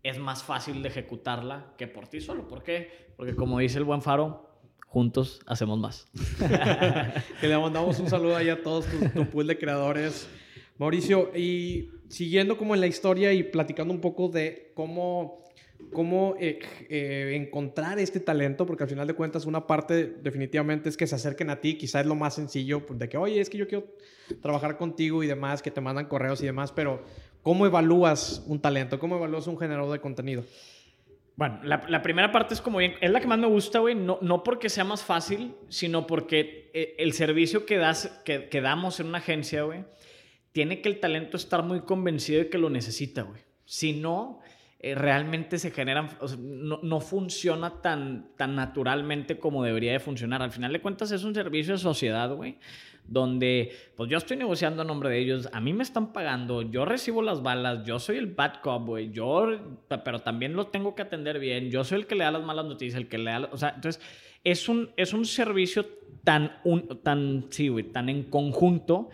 [0.03, 2.47] es más fácil de ejecutarla que por ti solo.
[2.47, 3.09] ¿Por qué?
[3.17, 4.47] Porque como dice el buen Faro,
[4.85, 6.07] juntos hacemos más.
[7.41, 10.29] que le mandamos un saludo ahí a todos tu, tu pool de creadores.
[10.77, 15.45] Mauricio, y siguiendo como en la historia y platicando un poco de cómo
[15.91, 20.97] cómo eh, eh, encontrar este talento, porque al final de cuentas una parte definitivamente es
[20.97, 23.49] que se acerquen a ti, quizás es lo más sencillo, pues, de que, oye, es
[23.49, 23.87] que yo quiero
[24.41, 27.03] trabajar contigo y demás, que te mandan correos y demás, pero
[27.41, 28.99] ¿cómo evalúas un talento?
[28.99, 30.43] ¿Cómo evalúas un generador de contenido?
[31.35, 34.19] Bueno, la, primera parte es como bien, es la que más me gusta, güey, no,
[34.21, 38.99] no porque sea más fácil, sino porque eh, el servicio que, das, que, que damos
[38.99, 39.85] en una agencia, güey,
[40.51, 43.41] tiene que el talento estar muy convencido de que lo necesita, güey.
[43.63, 44.41] Si no,
[44.81, 50.41] eh, realmente se generan, no, funciona tan, tan naturalmente como debería de funcionar.
[50.41, 52.57] Al final de cuentas es un servicio de sociedad, güey,
[53.05, 56.85] donde pues yo estoy negociando a nombre de ellos, a mí me están pagando, yo
[56.85, 59.49] recibo las balas, yo soy el bad cop, güey, yo,
[59.89, 62.63] pero también lo tengo que atender bien, yo soy el que le da las malas
[62.63, 64.01] noticias, el que le da, o sea, entonces
[64.45, 65.85] es un, es un servicio
[66.23, 69.09] tan, un, tan, sí, güey, tan en conjunto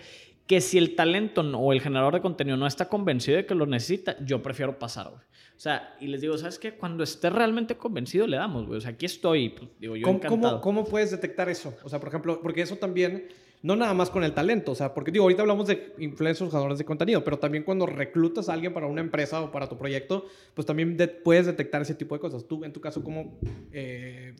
[0.45, 3.65] que si el talento o el generador de contenido no está convencido de que lo
[3.65, 5.23] necesita, yo prefiero pasar, güey.
[5.55, 6.73] O sea, y les digo, ¿sabes qué?
[6.73, 8.77] Cuando esté realmente convencido, le damos, güey.
[8.77, 10.59] O sea, aquí estoy, pues, digo, yo ¿Cómo, encantado.
[10.59, 11.73] ¿cómo, ¿Cómo puedes detectar eso?
[11.83, 13.29] O sea, por ejemplo, porque eso también,
[13.61, 16.77] no nada más con el talento, o sea, porque digo, ahorita hablamos de influencers, jugadores
[16.77, 20.25] de contenido, pero también cuando reclutas a alguien para una empresa o para tu proyecto,
[20.53, 22.45] pues también puedes detectar ese tipo de cosas.
[22.45, 23.39] Tú, en tu caso, ¿cómo
[23.71, 24.35] eh,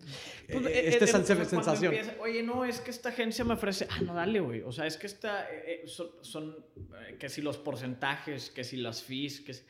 [0.51, 1.95] pues, eh, esta eh, sensación?
[2.21, 4.63] Oye, no, es que esta agencia me ofrece, ah, no, dale, güey.
[4.63, 5.47] O sea, es que esta,
[5.86, 6.58] son, son
[7.17, 9.63] que si los porcentajes, que si las fees, que si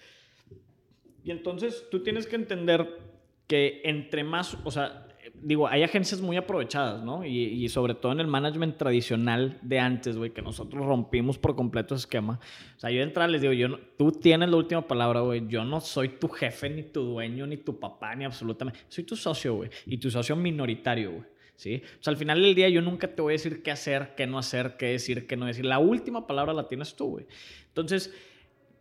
[1.25, 2.99] y entonces tú tienes que entender
[3.47, 5.07] que entre más, o sea,
[5.41, 7.25] digo, hay agencias muy aprovechadas, ¿no?
[7.25, 11.95] Y, sobre todo en el management tradicional de antes, güey, que nosotros rompimos por completo
[11.95, 12.39] ese esquema.
[12.77, 15.47] O sea, yo de entrada les digo, yo no, tú tienes la última palabra, güey.
[15.47, 18.81] Yo no soy tu jefe, ni tu dueño, ni tu papá, ni absolutamente.
[18.88, 19.71] Soy tu socio, güey.
[19.88, 21.23] Y tu socio minoritario, güey.
[21.55, 21.81] ¿Sí?
[21.99, 24.27] O sea, al final del día yo nunca te voy a decir qué hacer, qué
[24.27, 25.65] no hacer, qué decir, qué no decir.
[25.65, 27.25] La última palabra la tienes tú, güey.
[27.69, 28.13] Entonces,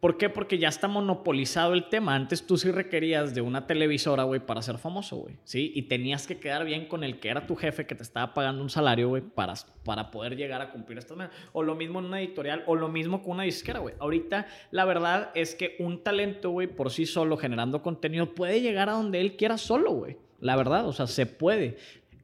[0.05, 0.29] ¿Por qué?
[0.29, 2.14] Porque ya está monopolizado el tema.
[2.14, 5.37] Antes tú sí requerías de una televisora, güey, para ser famoso, güey.
[5.45, 5.73] ¿Sí?
[5.75, 8.62] Y tenías que quedar bien con el que era tu jefe que te estaba pagando
[8.62, 11.35] un salario, güey, para, para poder llegar a cumplir estas metas.
[11.55, 13.95] O lo mismo en una editorial, o lo mismo con una disquera, güey.
[13.99, 18.90] Ahorita la verdad es que un talento, güey, por sí solo, generando contenido, puede llegar
[18.90, 20.19] a donde él quiera solo, güey.
[20.38, 21.79] La verdad, o sea, se puede.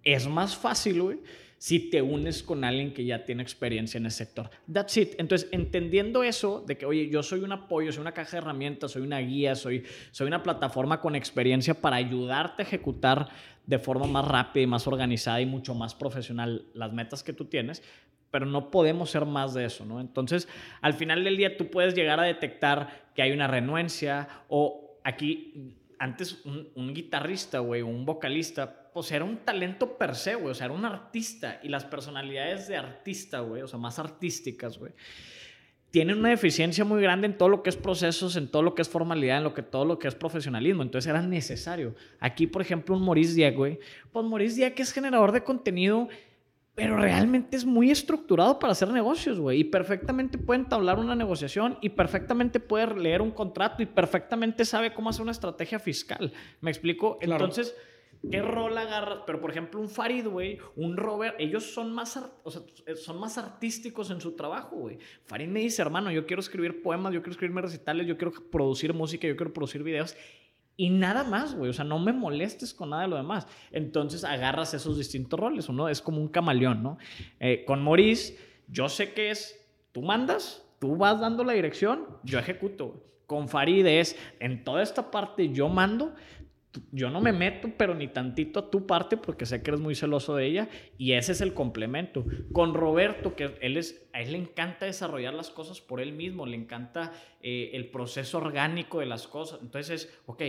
[0.05, 1.19] Es más fácil, güey
[1.61, 4.49] si te unes con alguien que ya tiene experiencia en el sector.
[4.73, 5.13] That's it.
[5.19, 8.93] Entonces, entendiendo eso de que, oye, yo soy un apoyo, soy una caja de herramientas,
[8.93, 13.29] soy una guía, soy, soy una plataforma con experiencia para ayudarte a ejecutar
[13.67, 17.45] de forma más rápida y más organizada y mucho más profesional las metas que tú
[17.45, 17.83] tienes,
[18.31, 20.01] pero no podemos ser más de eso, ¿no?
[20.01, 20.49] Entonces,
[20.81, 25.77] al final del día tú puedes llegar a detectar que hay una renuencia o aquí
[25.99, 30.55] antes un, un guitarrista, güey, un vocalista pues era un talento per se, güey, o
[30.55, 34.93] sea, era un artista y las personalidades de artista, güey, o sea, más artísticas, güey,
[35.91, 38.83] tienen una deficiencia muy grande en todo lo que es procesos, en todo lo que
[38.83, 41.95] es formalidad, en lo que todo lo que es profesionalismo, entonces era necesario.
[42.21, 43.79] Aquí, por ejemplo, un Maurice Dieck, güey,
[44.13, 46.09] pues Maurice Dieck es generador de contenido
[46.81, 49.61] pero realmente es muy estructurado para hacer negocios, güey.
[49.61, 54.95] Y perfectamente puede entablar una negociación y perfectamente puede leer un contrato y perfectamente sabe
[54.95, 56.33] cómo hacer una estrategia fiscal.
[56.63, 57.19] ¿Me explico?
[57.21, 57.75] Entonces,
[58.29, 59.21] ¿Qué rol agarras?
[59.27, 62.63] Pero, por ejemplo, un Farid, güey, un Robert, ellos son más, o sea,
[62.97, 64.99] son más artísticos en su trabajo, güey.
[65.25, 68.93] Farid me dice, hermano, yo quiero escribir poemas, yo quiero escribir recitales, yo quiero producir
[68.93, 70.17] música, yo quiero producir videos.
[70.77, 71.71] Y nada más, güey.
[71.71, 73.47] O sea, no me molestes con nada de lo demás.
[73.71, 75.69] Entonces agarras esos distintos roles.
[75.69, 76.99] Uno es como un camaleón, ¿no?
[77.39, 79.61] Eh, con Maurice, yo sé que es,
[79.93, 83.05] tú mandas, tú vas dando la dirección, yo ejecuto.
[83.27, 86.15] Con Farid es, en toda esta parte yo mando,
[86.93, 89.95] yo no me meto, pero ni tantito a tu parte porque sé que eres muy
[89.95, 92.25] celoso de ella y ese es el complemento.
[92.53, 96.47] Con Roberto, que él es, a él le encanta desarrollar las cosas por él mismo,
[96.47, 99.61] le encanta eh, el proceso orgánico de las cosas.
[99.63, 100.43] Entonces es, ok,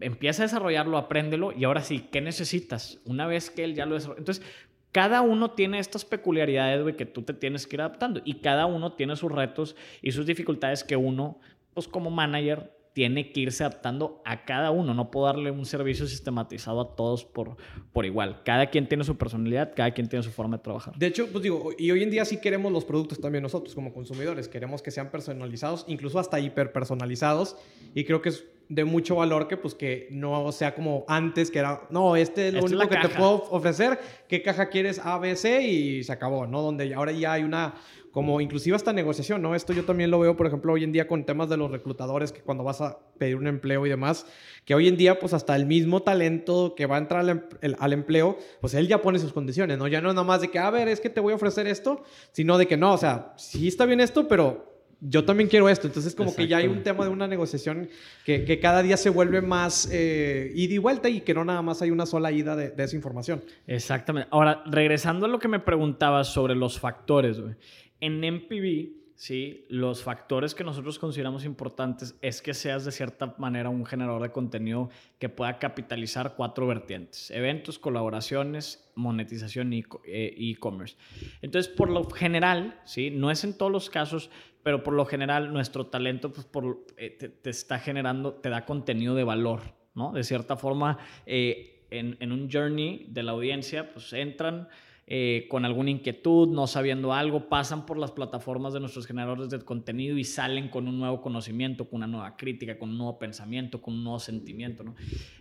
[0.00, 3.00] empieza a desarrollarlo, apréndelo y ahora sí, ¿qué necesitas?
[3.04, 4.20] Una vez que él ya lo desarrolla.
[4.20, 4.44] Entonces,
[4.90, 8.66] cada uno tiene estas peculiaridades, güey, que tú te tienes que ir adaptando y cada
[8.66, 11.40] uno tiene sus retos y sus dificultades que uno,
[11.74, 14.94] pues como manager, tiene que irse adaptando a cada uno.
[14.94, 17.56] No puedo darle un servicio sistematizado a todos por,
[17.92, 18.42] por igual.
[18.44, 20.94] Cada quien tiene su personalidad, cada quien tiene su forma de trabajar.
[20.96, 23.92] De hecho, pues digo, y hoy en día sí queremos los productos también nosotros como
[23.92, 24.48] consumidores.
[24.48, 27.56] Queremos que sean personalizados, incluso hasta hiperpersonalizados.
[27.94, 31.58] Y creo que es de mucho valor que pues que no sea como antes que
[31.58, 35.36] era, no, este es lo único que te puedo ofrecer, qué caja quieres A, B,
[35.36, 36.62] C y se acabó, ¿no?
[36.62, 37.74] Donde ahora ya hay una
[38.12, 39.54] como inclusive hasta negociación, ¿no?
[39.54, 42.30] Esto yo también lo veo, por ejemplo, hoy en día con temas de los reclutadores,
[42.30, 44.26] que cuando vas a pedir un empleo y demás,
[44.66, 47.74] que hoy en día, pues hasta el mismo talento que va a entrar al, em,
[47.78, 49.88] al empleo, pues él ya pone sus condiciones, ¿no?
[49.88, 51.66] Ya no es nada más de que, a ver, es que te voy a ofrecer
[51.66, 55.68] esto, sino de que no, o sea, sí está bien esto, pero yo también quiero
[55.68, 55.86] esto.
[55.86, 57.88] Entonces, como que ya hay un tema de una negociación
[58.24, 61.60] que, que cada día se vuelve más eh, ida y vuelta y que no nada
[61.60, 63.42] más hay una sola ida de, de, esa información.
[63.66, 64.28] Exactamente.
[64.30, 67.54] Ahora, regresando a lo que me preguntabas sobre los factores, güey
[68.02, 69.64] en MPV, ¿sí?
[69.68, 74.32] los factores que nosotros consideramos importantes es que seas de cierta manera un generador de
[74.32, 80.96] contenido que pueda capitalizar cuatro vertientes, eventos, colaboraciones, monetización y eh, e-commerce.
[81.42, 83.12] Entonces, por lo general, ¿sí?
[83.12, 84.30] no es en todos los casos,
[84.64, 89.14] pero por lo general nuestro talento pues, por, eh, te, está generando, te da contenido
[89.14, 89.60] de valor,
[89.94, 90.10] ¿no?
[90.10, 94.68] De cierta forma, eh, en, en un journey de la audiencia, pues entran
[95.06, 99.60] eh, con alguna inquietud, no sabiendo algo, pasan por las plataformas de nuestros generadores de
[99.60, 103.82] contenido y salen con un nuevo conocimiento, con una nueva crítica, con un nuevo pensamiento,
[103.82, 104.84] con un nuevo sentimiento.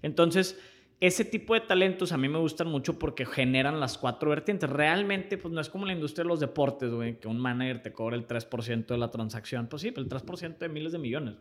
[0.02, 0.60] Entonces,
[1.02, 4.70] ese tipo de talentos a mí me gustan mucho porque generan las cuatro vertientes.
[4.70, 7.92] Realmente, pues no es como la industria de los deportes, güey, que un manager te
[7.92, 9.66] cobra el 3% de la transacción.
[9.66, 11.38] Pues sí, el 3% de miles de millones.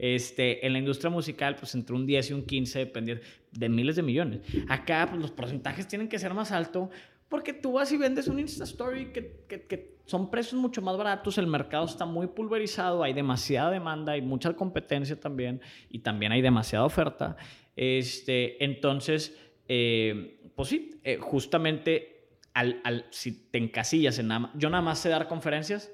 [0.00, 3.94] Este, en la industria musical, pues entre un 10 y un 15, dependiendo de miles
[3.94, 4.40] de millones.
[4.68, 6.88] Acá, pues los porcentajes tienen que ser más altos
[7.28, 11.38] porque tú vas y vendes un Insta Story que, que, son precios mucho más baratos,
[11.38, 16.42] el mercado está muy pulverizado, hay demasiada demanda, hay mucha competencia también y también hay
[16.42, 17.36] demasiada oferta.
[17.74, 19.34] Este, entonces,
[19.66, 24.98] eh, pues sí, eh, justamente al, al, si te encasillas en nada yo nada más
[24.98, 25.90] sé dar conferencias,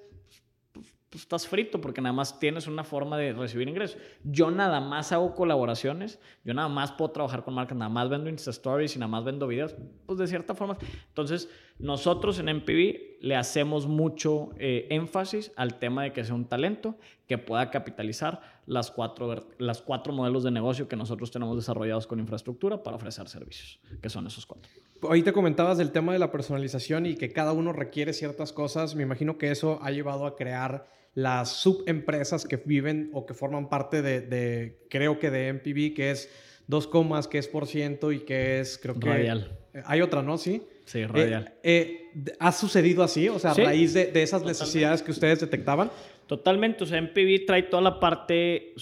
[1.11, 3.99] pues estás frito porque nada más tienes una forma de recibir ingresos.
[4.23, 8.31] Yo nada más hago colaboraciones, yo nada más puedo trabajar con marcas, nada más vendo
[8.31, 9.75] Insta Stories y nada más vendo videos,
[10.07, 10.79] pues de cierta forma.
[11.09, 16.45] Entonces, nosotros en MPV le hacemos mucho eh, énfasis al tema de que sea un
[16.45, 16.97] talento
[17.27, 22.21] que pueda capitalizar las cuatro, las cuatro modelos de negocio que nosotros tenemos desarrollados con
[22.21, 24.71] infraestructura para ofrecer servicios, que son esos cuatro.
[25.03, 28.95] Hoy te comentabas del tema de la personalización y que cada uno requiere ciertas cosas.
[28.95, 33.69] Me imagino que eso ha llevado a crear las subempresas que viven o que forman
[33.69, 36.31] parte de, creo que de MPB, que es
[36.67, 39.09] dos comas, que es por ciento y que es, creo que...
[39.09, 39.59] Radial.
[39.85, 40.39] Hay otra, ¿no?
[40.39, 40.63] Sí.
[40.85, 41.55] Sí, radial.
[41.63, 43.29] Eh, eh, ¿Ha sucedido así?
[43.29, 45.91] O sea, a raíz de, esas necesidades que ustedes detectaban.
[46.27, 46.83] Totalmente.
[46.83, 48.75] O sea, MPB trae toda la parte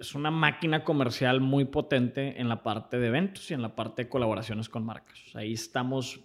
[0.00, 4.04] es una máquina comercial muy potente en la parte de eventos y en la parte
[4.04, 5.18] de colaboraciones con marcas.
[5.34, 6.20] ahí estamos.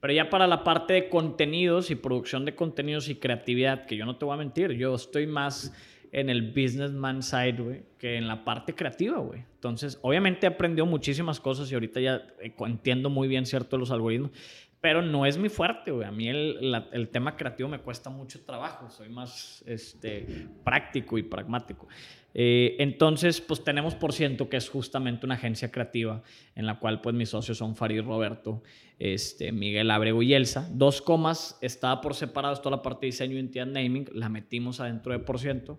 [0.00, 4.04] Pero ya para la parte de contenidos y producción de contenidos y creatividad, que yo
[4.04, 5.72] no te voy a mentir, yo estoy más
[6.14, 9.40] en el businessman side, güey, que en la parte creativa, güey.
[9.54, 13.90] Entonces, obviamente he aprendido muchísimas cosas y ahorita ya eh, entiendo muy bien cierto los
[13.90, 14.30] algoritmos,
[14.80, 16.06] pero no es mi fuerte, güey.
[16.06, 21.24] A mí el, el, tema creativo me cuesta mucho trabajo, soy más este, práctico y
[21.24, 21.88] pragmático.
[22.34, 26.22] Eh, entonces, pues tenemos por ciento que es justamente una agencia creativa
[26.56, 28.62] en la cual pues mis socios son Farid Roberto,
[28.98, 30.68] este, Miguel Abrego y Elsa.
[30.72, 35.12] Dos comas, estaba por separado toda la parte de diseño, identidad, naming, la metimos adentro
[35.12, 35.78] de por ciento.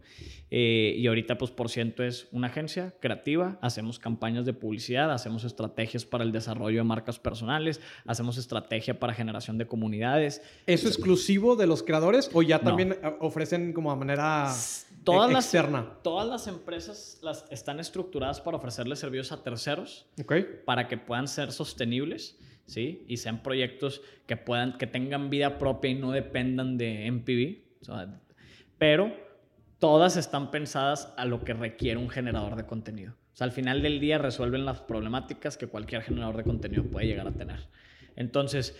[0.50, 5.44] Eh, y ahorita pues por ciento es una agencia creativa, hacemos campañas de publicidad, hacemos
[5.44, 10.42] estrategias para el desarrollo de marcas personales, hacemos estrategia para generación de comunidades.
[10.66, 14.54] ¿Eso exclusivo de los creadores o ya también ofrecen como a manera
[15.06, 15.84] todas externa.
[15.84, 20.46] Las, todas las empresas las, están estructuradas para ofrecerles servicios a terceros okay.
[20.66, 22.38] para que puedan ser sostenibles.
[22.66, 23.06] ¿sí?
[23.08, 28.10] Y sean proyectos que puedan, que tengan vida propia y no dependan de MPV.
[28.78, 29.16] pero
[29.80, 33.14] todas están pensadas a lo que requiere un generador de contenido.
[33.34, 37.08] O sea, al final del día resuelven las problemáticas que cualquier generador de contenido puede
[37.08, 37.68] llegar a tener.
[38.16, 38.76] Entonces,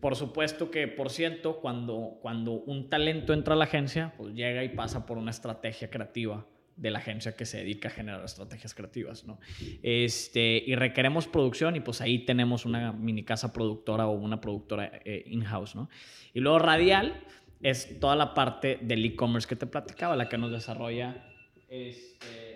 [0.00, 4.64] por supuesto que, por ciento, cuando, cuando un talento entra a la agencia, pues llega
[4.64, 8.74] y pasa por una estrategia creativa de la agencia que se dedica a generar estrategias
[8.74, 9.38] creativas, ¿no?
[9.82, 14.90] Este, y requeremos producción y pues ahí tenemos una mini casa productora o una productora
[15.04, 15.90] eh, in-house, ¿no?
[16.32, 17.22] Y luego Radial
[17.62, 21.26] es toda la parte del e-commerce que te platicaba, la que nos desarrolla
[21.68, 22.49] este,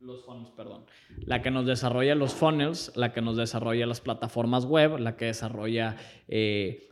[0.00, 0.84] los funnels, perdón.
[1.24, 5.26] La que nos desarrolla los funnels, la que nos desarrolla las plataformas web, la que
[5.26, 5.96] desarrolla
[6.28, 6.88] eh,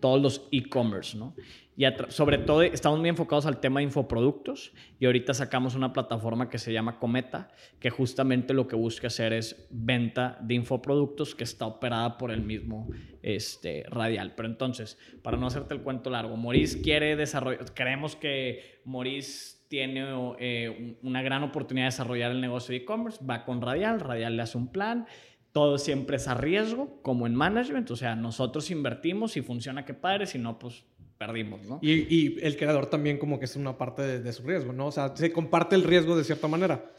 [0.00, 1.34] todos los e-commerce, ¿no?
[1.76, 6.50] Y sobre todo estamos muy enfocados al tema de infoproductos y ahorita sacamos una plataforma
[6.50, 11.44] que se llama Cometa, que justamente lo que busca hacer es venta de infoproductos que
[11.44, 12.90] está operada por el mismo
[13.22, 14.34] este, Radial.
[14.34, 20.04] Pero entonces, para no hacerte el cuento largo, Maurice quiere desarrollar, creemos que Maurice tiene
[20.40, 24.42] eh, una gran oportunidad de desarrollar el negocio de e-commerce, va con Radial, Radial le
[24.42, 25.06] hace un plan,
[25.52, 29.94] todo siempre es a riesgo, como en management, o sea, nosotros invertimos, si funciona, qué
[29.94, 30.82] padre, si no, pues
[31.18, 31.78] perdimos, ¿no?
[31.82, 34.86] Y, y, el creador también como que es una parte de, su riesgo, ¿no?
[34.86, 36.90] O sea, se comparte el riesgo de cierta manera.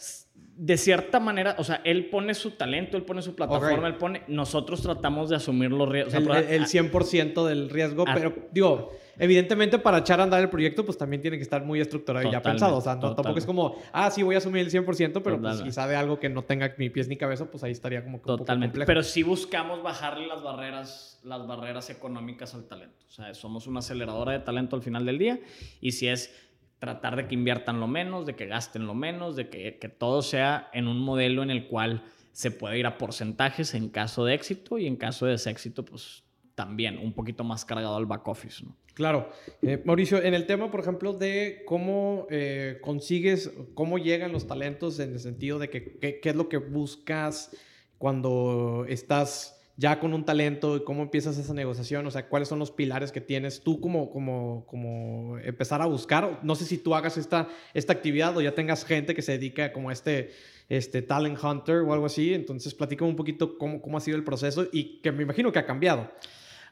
[0.63, 4.21] De cierta manera, o sea, él pone su talento, él pone su plataforma, él pone...
[4.27, 6.13] Nosotros tratamos de asumir los riesgos.
[6.13, 10.97] el, el, 100% del riesgo, pero digo evidentemente para echar a andar el proyecto, pues
[10.97, 12.77] también tiene que estar muy estructurado y ya pensado.
[12.77, 15.61] O sea, no, tampoco es como, ah, sí, voy a asumir el 100%, pero pues,
[15.61, 18.25] quizá de algo que no tenga ni pies ni cabeza, pues ahí estaría como que
[18.25, 18.77] Totalmente.
[18.77, 23.05] Un poco pero sí buscamos bajarle las barreras, las barreras económicas al talento.
[23.07, 25.39] O sea, somos una aceleradora de talento al final del día
[25.81, 26.33] y si es
[26.81, 30.23] tratar de que inviertan lo menos, de que gasten lo menos, de que, que todo
[30.23, 34.33] sea en un modelo en el cual se puede ir a porcentajes en caso de
[34.33, 36.23] éxito y en caso de deséxito, pues
[36.55, 38.65] también un poquito más cargado al back office.
[38.65, 38.75] ¿no?
[38.95, 39.29] Claro.
[39.61, 44.99] Eh, Mauricio, en el tema, por ejemplo, de cómo eh, consigues, cómo llegan los talentos
[44.99, 47.55] en el sentido de que qué es lo que buscas
[47.99, 52.59] cuando estás ya con un talento y cómo empiezas esa negociación, o sea, cuáles son
[52.59, 56.39] los pilares que tienes tú como, como, como empezar a buscar.
[56.43, 59.71] No sé si tú hagas esta, esta actividad o ya tengas gente que se dedica
[59.73, 60.31] como a este,
[60.69, 62.33] este talent hunter o algo así.
[62.33, 65.59] Entonces, platícame un poquito cómo, cómo ha sido el proceso y que me imagino que
[65.59, 66.11] ha cambiado.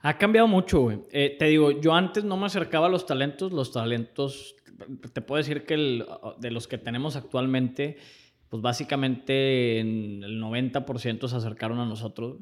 [0.02, 1.06] Ha cambiado mucho.
[1.12, 3.52] Eh, te digo, yo antes no me acercaba a los talentos.
[3.52, 4.56] Los talentos,
[5.14, 6.06] te puedo decir que
[6.38, 7.98] de los que tenemos actualmente,
[8.48, 12.38] pues básicamente en el 90% se acercaron a nosotros.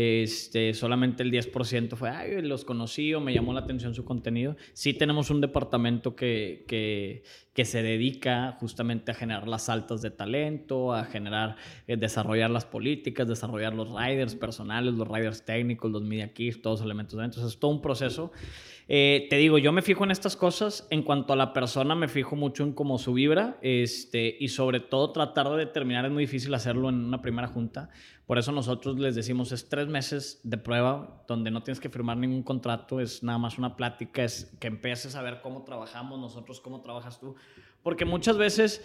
[0.00, 4.54] Este, solamente el 10% fue, ay, los conocí o me llamó la atención su contenido.
[4.72, 10.94] Sí tenemos un departamento que, que, se dedica justamente a generar las altas de talento,
[10.94, 11.56] a generar,
[11.88, 16.78] eh, desarrollar las políticas, desarrollar los riders personales, los riders técnicos, los media kits, todos
[16.78, 18.30] los elementos Entonces es todo un proceso.
[18.90, 20.86] Eh, te digo, yo me fijo en estas cosas.
[20.90, 24.80] En cuanto a la persona, me fijo mucho en cómo su vibra este, y sobre
[24.80, 26.06] todo tratar de determinar.
[26.06, 27.90] Es muy difícil hacerlo en una primera junta.
[28.26, 32.18] Por eso nosotros les decimos es tres meses de prueba donde no tienes que firmar
[32.18, 36.60] ningún contrato, es nada más una plática, es que empieces a ver cómo trabajamos nosotros,
[36.60, 37.36] cómo trabajas tú.
[37.82, 38.84] Porque muchas veces,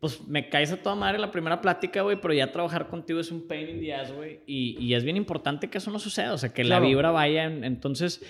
[0.00, 3.30] pues me caes a toda madre la primera plática, güey, pero ya trabajar contigo es
[3.30, 4.40] un pain in the ass, güey.
[4.46, 7.44] Y, y, es bien importante que eso no suceda, o sea, que la vibra vaya.
[7.44, 8.20] entonces,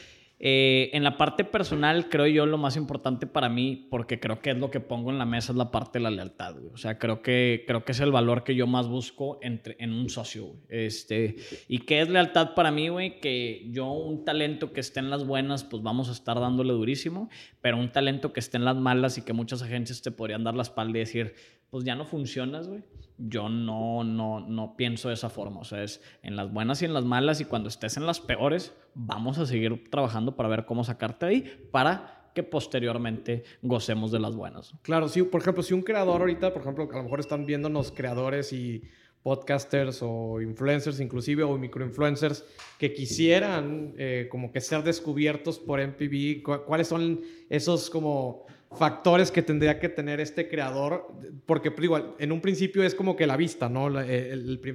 [0.45, 4.51] eh, en la parte personal, creo yo lo más importante para mí, porque creo que
[4.51, 6.75] es lo que pongo en la mesa, es la parte de la lealtad, güey.
[6.75, 9.93] O sea, creo que, creo que es el valor que yo más busco entre, en
[9.93, 10.57] un socio.
[10.69, 11.37] Este,
[11.69, 13.21] ¿Y qué es lealtad para mí, güey?
[13.21, 17.31] Que yo, un talento que esté en las buenas, pues vamos a estar dándole durísimo,
[17.61, 20.57] pero un talento que esté en las malas y que muchas agencias te podrían dar
[20.57, 21.37] la espalda y decir,
[21.73, 22.83] pues ya no funcionas, güey.
[23.17, 25.61] Yo no, no, no pienso de esa forma.
[25.61, 28.21] O sea, es en las buenas y en las malas y cuando estés en las
[28.21, 34.21] peores, vamos a seguir trabajando para ver cómo sacarte ahí para que posteriormente gocemos de
[34.21, 34.75] las buenas.
[34.83, 37.91] Claro, sí, por ejemplo, si un creador ahorita, por ejemplo, a lo mejor están viéndonos
[37.91, 38.83] creadores y
[39.23, 42.45] podcasters o influencers inclusive o microinfluencers
[42.77, 49.43] que quisieran eh, como que ser descubiertos por MPB, ¿cuáles son esos como factores que
[49.43, 51.09] tendría que tener este creador,
[51.47, 53.89] porque pues, digo, en un principio es como que la vista, ¿no?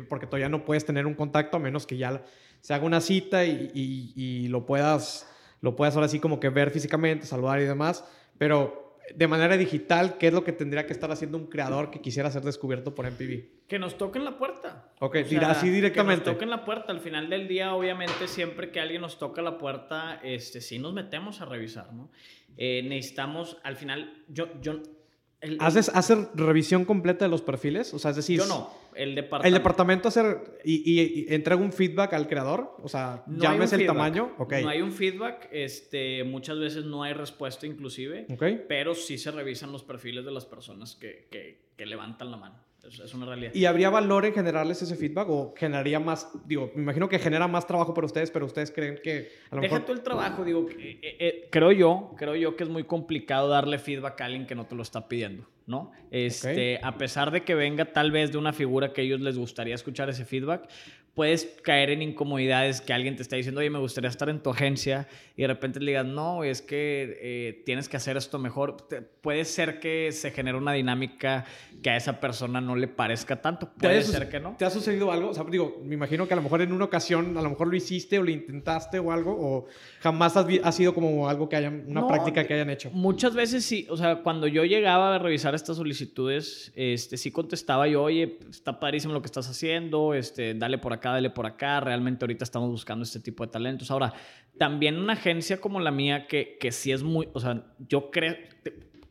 [0.10, 2.24] porque todavía no puedes tener un contacto a menos que ya
[2.62, 5.30] se haga una cita y, lo puedas,
[5.62, 8.04] lo puedas ahora sí como que ver físicamente, saludar y demás,
[8.38, 12.02] pero de manera digital, ¿qué es lo que tendría que estar haciendo un creador que
[12.02, 13.68] quisiera ser descubierto por MPV?
[13.68, 14.92] Que nos toquen la puerta.
[15.00, 16.24] Ok, dirá así directamente.
[16.24, 16.92] Que nos toquen la puerta.
[16.92, 20.94] Al final del día, obviamente, siempre que alguien nos toca la puerta, este, sí nos
[20.94, 22.12] metemos a revisar, ¿no?
[22.58, 24.82] Eh, necesitamos, al final, yo, yo,
[25.60, 27.94] ¿Haces, ¿Haces revisión completa de los perfiles?
[27.94, 28.40] O sea, es decir...
[28.40, 28.72] Yo no.
[28.96, 29.48] El departamento...
[29.48, 32.76] ¿El departamento hacer y, y, entrega un feedback al creador?
[32.82, 34.34] O sea, no llames el tamaño.
[34.40, 34.64] Okay.
[34.64, 35.48] No hay un feedback.
[35.52, 38.26] Este, muchas veces no hay respuesta inclusive.
[38.32, 38.66] Okay.
[38.68, 42.67] Pero sí se revisan los perfiles de las personas que, que, que levantan la mano.
[42.88, 43.54] Es, una realidad.
[43.54, 47.48] ¿Y habría valor en generarles ese feedback o generaría más, digo, me imagino que genera
[47.48, 50.68] más trabajo para ustedes, pero ustedes creen que a lo Deja tú el trabajo, digo,
[50.80, 54.56] eh, eh, creo yo, creo yo que es muy complicado darle feedback a alguien que
[54.56, 55.48] no te lo está pidiendo.
[55.66, 55.92] ¿no?
[56.12, 59.38] Este, A pesar de que venga tal vez de una figura que a ellos les
[59.38, 60.70] gustaría escuchar ese feedback,
[61.18, 64.52] puedes caer en incomodidades que alguien te está diciendo, oye, me gustaría estar en tu
[64.52, 68.78] agencia y de repente le digas, no, es que eh, tienes que hacer esto mejor.
[69.22, 71.44] Puede ser que se genere una dinámica
[71.82, 73.68] que a esa persona no le parezca tanto.
[73.80, 74.56] Puede ser que no.
[74.60, 75.30] ¿Te ha sucedido algo?
[75.30, 77.68] O sea, digo, me imagino que a lo mejor en una ocasión, a lo mejor
[77.68, 79.66] lo hiciste o lo intentaste o algo, o
[80.02, 82.92] jamás ha sido como algo que hayan, una práctica que hayan hecho.
[82.92, 87.88] Muchas veces sí, o sea, cuando yo llegaba a revisar estas solicitudes, este, sí contestaba
[87.88, 91.80] yo, oye, está padrísimo lo que estás haciendo, este, dale por acá dale por acá,
[91.80, 93.92] realmente ahorita estamos buscando este tipo de talentos.
[93.92, 94.14] Ahora,
[94.58, 98.36] también una agencia como la mía que, que sí es muy, o sea, yo creo,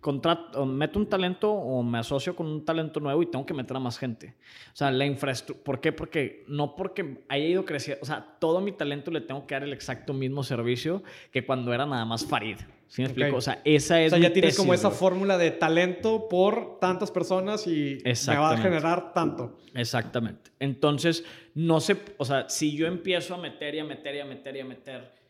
[0.06, 3.76] contrato, meto un talento o me asocio con un talento nuevo y tengo que meter
[3.76, 4.36] a más gente.
[4.72, 5.90] O sea, la infraestructura, ¿por qué?
[5.90, 9.64] Porque no porque haya ido creciendo, o sea, todo mi talento le tengo que dar
[9.64, 11.02] el exacto mismo servicio
[11.32, 12.58] que cuando era nada más Farid.
[12.86, 13.34] ¿Sí me explico?
[13.34, 14.12] O sea, esa es.
[14.12, 18.52] O sea, ya tienes como esa fórmula de talento por tantas personas y me va
[18.52, 19.58] a generar tanto.
[19.74, 20.52] Exactamente.
[20.60, 21.24] Entonces,
[21.56, 24.56] no sé, o sea, si yo empiezo a meter y a meter y a meter
[24.56, 25.25] y a meter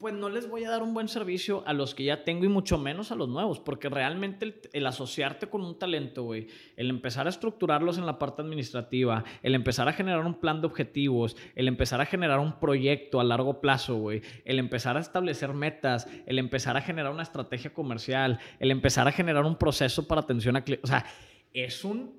[0.00, 2.48] pues no les voy a dar un buen servicio a los que ya tengo y
[2.48, 6.48] mucho menos a los nuevos, porque realmente el, asociarte con un talento, güey,
[6.78, 10.68] el empezar a estructurarlos en la parte administrativa, el empezar a generar un plan de
[10.68, 15.52] objetivos, el empezar a generar un proyecto a largo plazo, güey, el empezar a establecer
[15.52, 20.22] metas, el empezar a generar una estrategia comercial, el empezar a generar un proceso para
[20.22, 21.04] atención a clientes, o sea,
[21.52, 22.16] es un,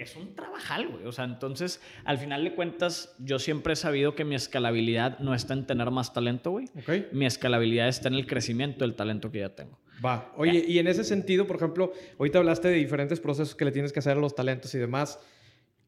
[0.00, 1.06] es un trabajal, güey.
[1.06, 5.34] O sea, entonces, al final de cuentas, yo siempre he sabido que mi escalabilidad no
[5.34, 6.66] está en tener más talento, güey.
[6.80, 7.08] Okay.
[7.12, 9.78] Mi escalabilidad está en el crecimiento del talento que ya tengo.
[10.04, 10.32] Va.
[10.36, 13.92] Oye, y en ese sentido, por ejemplo, ahorita hablaste de diferentes procesos que le tienes
[13.92, 15.18] que hacer a los talentos y demás.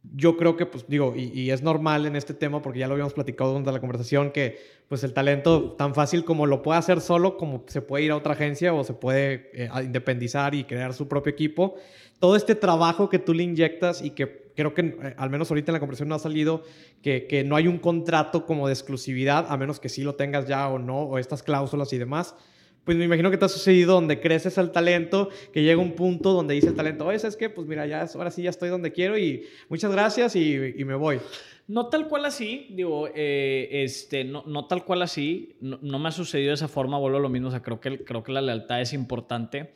[0.02, 3.12] Yo creo que, pues, digo, y, es normal en este tema, porque ya lo habíamos
[3.12, 4.58] platicado durante la conversación, que,
[4.88, 8.16] pues, el talento tan fácil como lo puede hacer solo, como se puede ir a
[8.16, 11.76] otra agencia o se puede eh, independizar y crear su propio equipo
[12.20, 15.72] todo este trabajo que tú le inyectas y que creo que eh, al menos ahorita
[15.72, 16.62] en la conversación no ha salido
[17.02, 20.46] que, que, no hay un contrato como de exclusividad, a menos que sí lo tengas
[20.46, 22.36] ya o no, o estas cláusulas y demás.
[22.84, 26.32] Pues me imagino que te ha sucedido donde creces el talento, que llega un punto
[26.32, 27.50] donde dice el talento, oye, ¿sabes qué?
[27.50, 30.94] Pues mira, ya ahora sí ya estoy donde quiero y muchas gracias y, y me
[30.94, 31.20] voy.
[31.70, 36.08] No tal cual así, digo, eh, este, no, no, tal cual así, no, no, me
[36.08, 38.32] ha sucedido de esa forma, vuelvo a lo mismo, o sea, creo que, creo que
[38.32, 39.70] la lealtad es importante.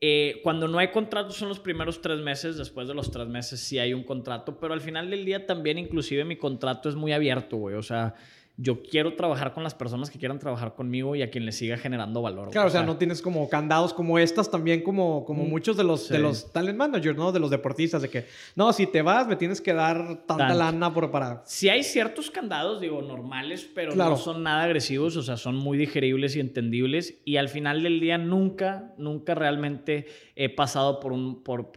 [0.00, 3.58] Eh, cuando no hay contrato son los primeros tres meses, después de los tres meses
[3.58, 7.12] sí hay un contrato, pero al final del día también inclusive mi contrato es muy
[7.12, 7.74] abierto, güey.
[7.74, 8.14] O sea,
[8.60, 11.78] yo quiero trabajar con las personas que quieran trabajar conmigo y a quien le siga
[11.78, 12.50] generando valor.
[12.50, 15.84] Claro, o sea, no tienes como candados como estas también como, como mm, muchos de
[15.84, 17.30] los, de los talent managers, ¿no?
[17.30, 20.92] De los deportistas, de que, no, si te vas me tienes que dar tanta lana
[20.92, 21.42] por, para...
[21.46, 25.78] Sí hay ciertos candados, digo, normales, pero no son nada agresivos, o sea, son muy
[25.78, 31.44] digeribles y entendibles y al final del día nunca, nunca realmente he pasado por un...
[31.44, 31.70] Por,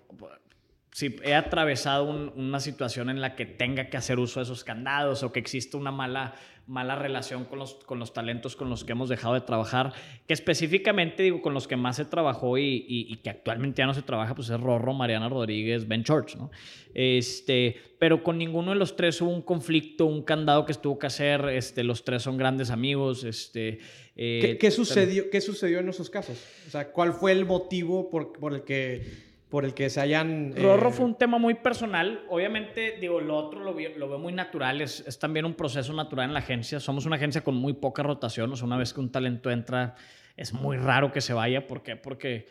[0.91, 5.23] si he atravesado una situación en la que tenga que hacer uso de esos candados
[5.23, 6.35] o que existe una mala
[6.67, 9.93] mala relación con los, con los talentos con los que hemos dejado de trabajar,
[10.25, 13.93] que específicamente digo con los que más se trabajó y, y, que actualmente ya no
[13.93, 16.49] se trabaja, pues es Rorro, Mariana Rodríguez, Ben Church, ¿no?
[16.93, 21.07] Este, pero con ninguno de los tres hubo un conflicto, un candado que estuvo que
[21.07, 23.79] hacer, este, los tres son grandes amigos, este...
[24.15, 26.37] Eh, ¿Qué, sucedió, ¿Qué sucedió en esos casos?
[26.67, 30.55] O sea, ¿cuál fue el motivo por, por el que por el que se hayan...
[30.55, 32.23] Rorro eh, fue un tema muy personal.
[32.29, 34.79] Obviamente, digo, lo otro lo, lo veo muy natural.
[34.79, 36.79] Es, es, también un proceso natural en la agencia.
[36.79, 38.49] Somos una agencia con muy poca rotación.
[38.53, 39.95] O sea, una vez que un talento entra,
[40.37, 41.67] es muy raro que se vaya.
[41.67, 41.97] ¿Por qué?
[41.97, 42.47] Porque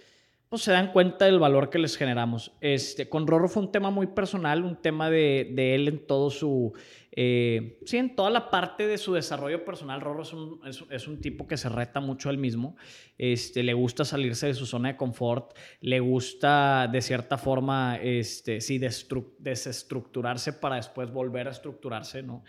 [0.50, 2.52] pues, se dan cuenta del valor que les generamos.
[2.60, 6.72] Este, con Rorro fue un tema muy personal, un tema de, él en todo su
[7.12, 11.20] eh, sí, en toda la parte de su desarrollo personal, Rorro es un, es, un,
[11.20, 12.76] tipo que se reta mucho él mismo.
[13.18, 18.60] Este, le gusta salirse de su zona de confort, le gusta de cierta forma, este,
[18.60, 22.44] sí, desestructurarse para después volver a estructurarse, ¿no?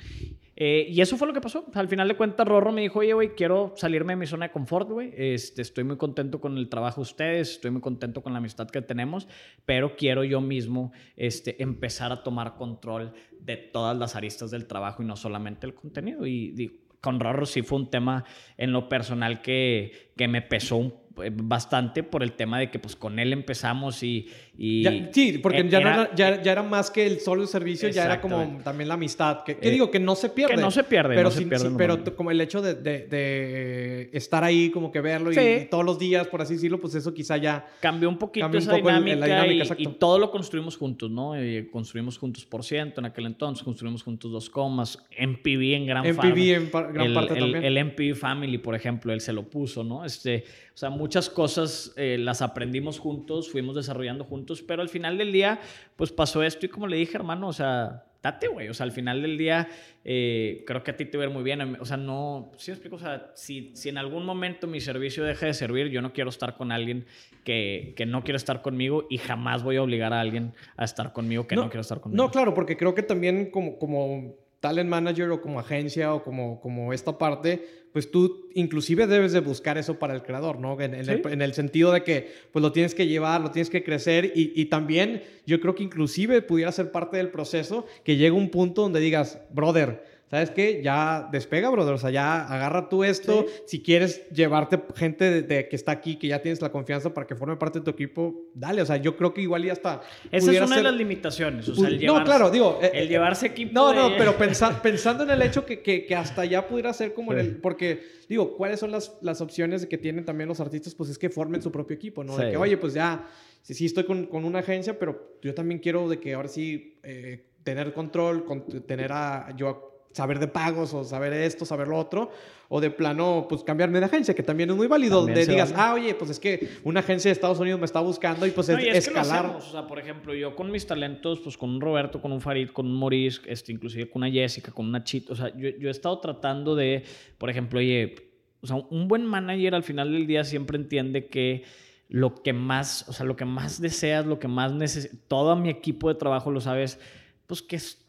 [0.63, 1.65] Eh, y eso fue lo que pasó.
[1.73, 4.51] Al final de cuentas, Rorro me dijo, oye, güey, quiero salirme de mi zona de
[4.51, 5.11] confort, güey.
[5.17, 8.69] Este, estoy muy contento con el trabajo de ustedes, estoy muy contento con la amistad
[8.69, 9.27] que tenemos,
[9.65, 15.01] pero quiero yo mismo este, empezar a tomar control de todas las aristas del trabajo
[15.01, 16.27] y no solamente el contenido.
[16.27, 18.23] Y, con Rorro sí fue un tema
[18.55, 22.95] en lo personal que, que me pesó eh, bastante por el tema de que pues
[22.95, 24.27] con él empezamos y...
[24.57, 28.59] y sí, porque ya, era, ya, era, más que el solo servicio, ya era como
[28.63, 29.43] también la amistad.
[29.43, 30.55] Que, digo, que no se pierde.
[30.55, 31.15] Que no se pierde.
[31.15, 35.65] Pero, se pierde pero como el hecho de, de, estar ahí, como que verlo y,
[35.69, 37.65] todos los días, por así decirlo, pues eso quizá ya...
[37.79, 39.47] Cambió un poquito esa dinámica,
[39.77, 41.33] y, todo lo construimos juntos, ¿no?
[41.71, 46.37] construimos juntos por ciento en aquel entonces, construimos juntos dos comas, MPV en gran, MPV
[46.37, 47.63] en gran parte también.
[47.63, 50.05] El MPV Family, por ejemplo, él se lo puso, ¿no?
[50.05, 50.43] Este,
[50.73, 55.31] o sea, muchas cosas eh, las aprendimos juntos, fuimos desarrollando juntos, pero al final del
[55.31, 55.59] día,
[55.95, 58.69] pues pasó esto y como le dije, hermano, o sea, date, güey.
[58.69, 59.67] O sea, al final del día,
[60.05, 61.77] eh, creo que a ti te va a ver muy bien.
[61.79, 65.23] O sea, no, sí me explico, o sea, si, si en algún momento mi servicio
[65.23, 67.05] deje de servir, yo no quiero estar con alguien
[67.43, 71.13] que, que no quiere estar conmigo y jamás voy a obligar a alguien a estar
[71.13, 72.23] conmigo que no, quiere estar conmigo.
[72.23, 76.61] No, claro, porque creo que también como, como talent manager o como agencia o como,
[76.61, 80.79] como esta parte, pues tú inclusive debes de buscar eso para el creador, ¿no?
[80.79, 84.53] En, el, sentido de que pues lo tienes que llevar, lo tienes que crecer y,
[84.55, 88.83] y, también yo creo que inclusive pudiera ser parte del proceso que llegue un punto
[88.83, 90.81] donde digas, brother, ¿sabes qué?
[90.81, 91.93] Ya despega, brother.
[91.93, 93.45] O sea, ya agarra tú esto.
[93.65, 97.35] Si quieres llevarte gente de, que está aquí, que ya tienes la confianza para que
[97.35, 98.81] forme parte de tu equipo, dale.
[98.81, 100.01] O sea, yo creo que igual ya está.
[100.31, 101.67] Esa es una de las limitaciones.
[101.67, 102.79] O sea, el no, claro, digo.
[102.81, 103.73] Eh, el llevarse equipo.
[103.73, 104.35] No, no, pero
[104.81, 107.57] pensando en el hecho que, que, hasta ya pudiera ser como en el.
[107.57, 110.95] Porque, digo, ¿cuáles son las, las opciones que tienen también los artistas?
[110.95, 112.37] Pues es que formen su propio equipo, ¿no?
[112.37, 113.27] De que, oye, pues ya.
[113.63, 116.97] Sí, sí, estoy con, con, una agencia, pero yo también quiero de que ahora sí
[117.03, 121.97] eh, tener control, con, tener a yo saber de pagos o saber esto, saber lo
[121.97, 122.31] otro,
[122.69, 125.93] o de plano, pues cambiarme de agencia, que también es muy válido, donde digas, ah,
[125.93, 129.07] oye, pues es que una agencia de Estados Unidos me está buscando y pues es,
[129.07, 129.45] escalar.
[129.45, 132.69] o sea, por ejemplo, yo con mis talentos, pues con un Roberto, con un Farid,
[132.69, 135.87] con un Maurice, este, inclusive con una Jessica, con una Chita, o sea, yo, yo
[135.87, 137.03] he estado tratando de,
[137.37, 138.15] por ejemplo, oye,
[138.61, 141.63] o sea, un buen manager al final del día siempre entiende que
[142.11, 145.69] lo que más, o sea, lo que más deseas, lo que más necesitas, todo mi
[145.69, 146.99] equipo de trabajo lo sabes,
[147.47, 148.00] pues que es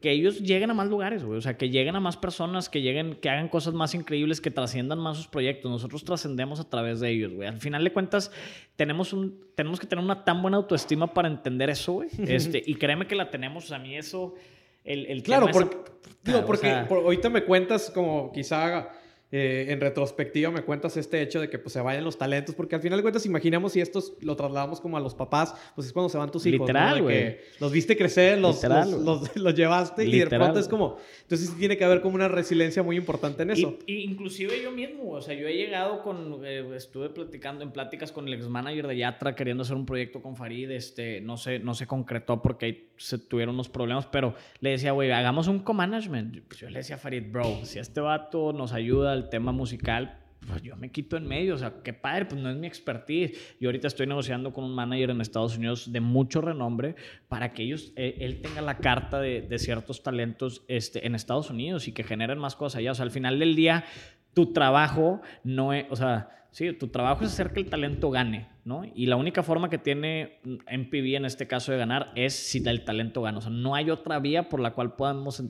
[0.00, 1.38] que ellos lleguen a más lugares, güey.
[1.38, 4.50] O sea, que lleguen a más personas, que lleguen, que hagan cosas más increíbles, que
[4.50, 5.70] trasciendan más sus proyectos.
[5.70, 7.48] Nosotros trascendemos a través de ellos, güey.
[7.48, 8.32] Al final de cuentas,
[8.76, 12.08] tenemos, un, tenemos que tener una tan buena autoestima para entender eso, güey.
[12.26, 13.70] Este, y créeme que la tenemos.
[13.72, 14.34] a mí eso...
[14.82, 15.76] El, el claro, porque,
[16.24, 18.88] digo, porque ahorita me cuentas como quizá
[19.32, 22.74] eh, en retrospectiva me cuentas este hecho de que pues, se vayan los talentos, porque
[22.74, 25.92] al final de cuentas, imaginemos si esto lo trasladamos como a los papás, pues es
[25.92, 26.66] cuando se van tus hijos.
[26.66, 27.36] Literal, güey.
[27.60, 30.96] los viste crecer, los, los, los, llevaste y de pronto es como.
[31.22, 33.78] Entonces sí tiene que haber como una resiliencia muy importante en eso.
[33.86, 36.40] Y, inclusive yo mismo, o sea, yo he llegado con.
[36.44, 40.22] Eh, estuve platicando en pláticas con el ex manager de Yatra queriendo hacer un proyecto
[40.22, 44.34] con Farid, este, no se, no se concretó porque ahí se tuvieron unos problemas, pero
[44.60, 46.40] le decía, güey, hagamos un co-management.
[46.48, 50.18] Pues yo le decía a Farid, bro, si este vato nos ayuda el tema musical,
[50.46, 53.56] pues yo me quito en medio, o sea, qué padre, pues no es mi expertise.
[53.60, 56.96] Yo ahorita estoy negociando con un manager en Estados Unidos de mucho renombre
[57.28, 61.50] para que ellos, eh, él tenga la carta de, de, ciertos talentos este, en Estados
[61.50, 62.92] Unidos y que generen más cosas allá.
[62.92, 63.84] O sea, al final del día,
[64.32, 68.48] tu trabajo no es, o sea, Sí, tu trabajo es hacer que el talento gane,
[68.64, 68.82] ¿no?
[68.94, 72.84] Y la única forma que tiene MPV en este caso de ganar es si el
[72.84, 73.38] talento gana.
[73.38, 75.40] O sea, no hay otra vía por la cual podamos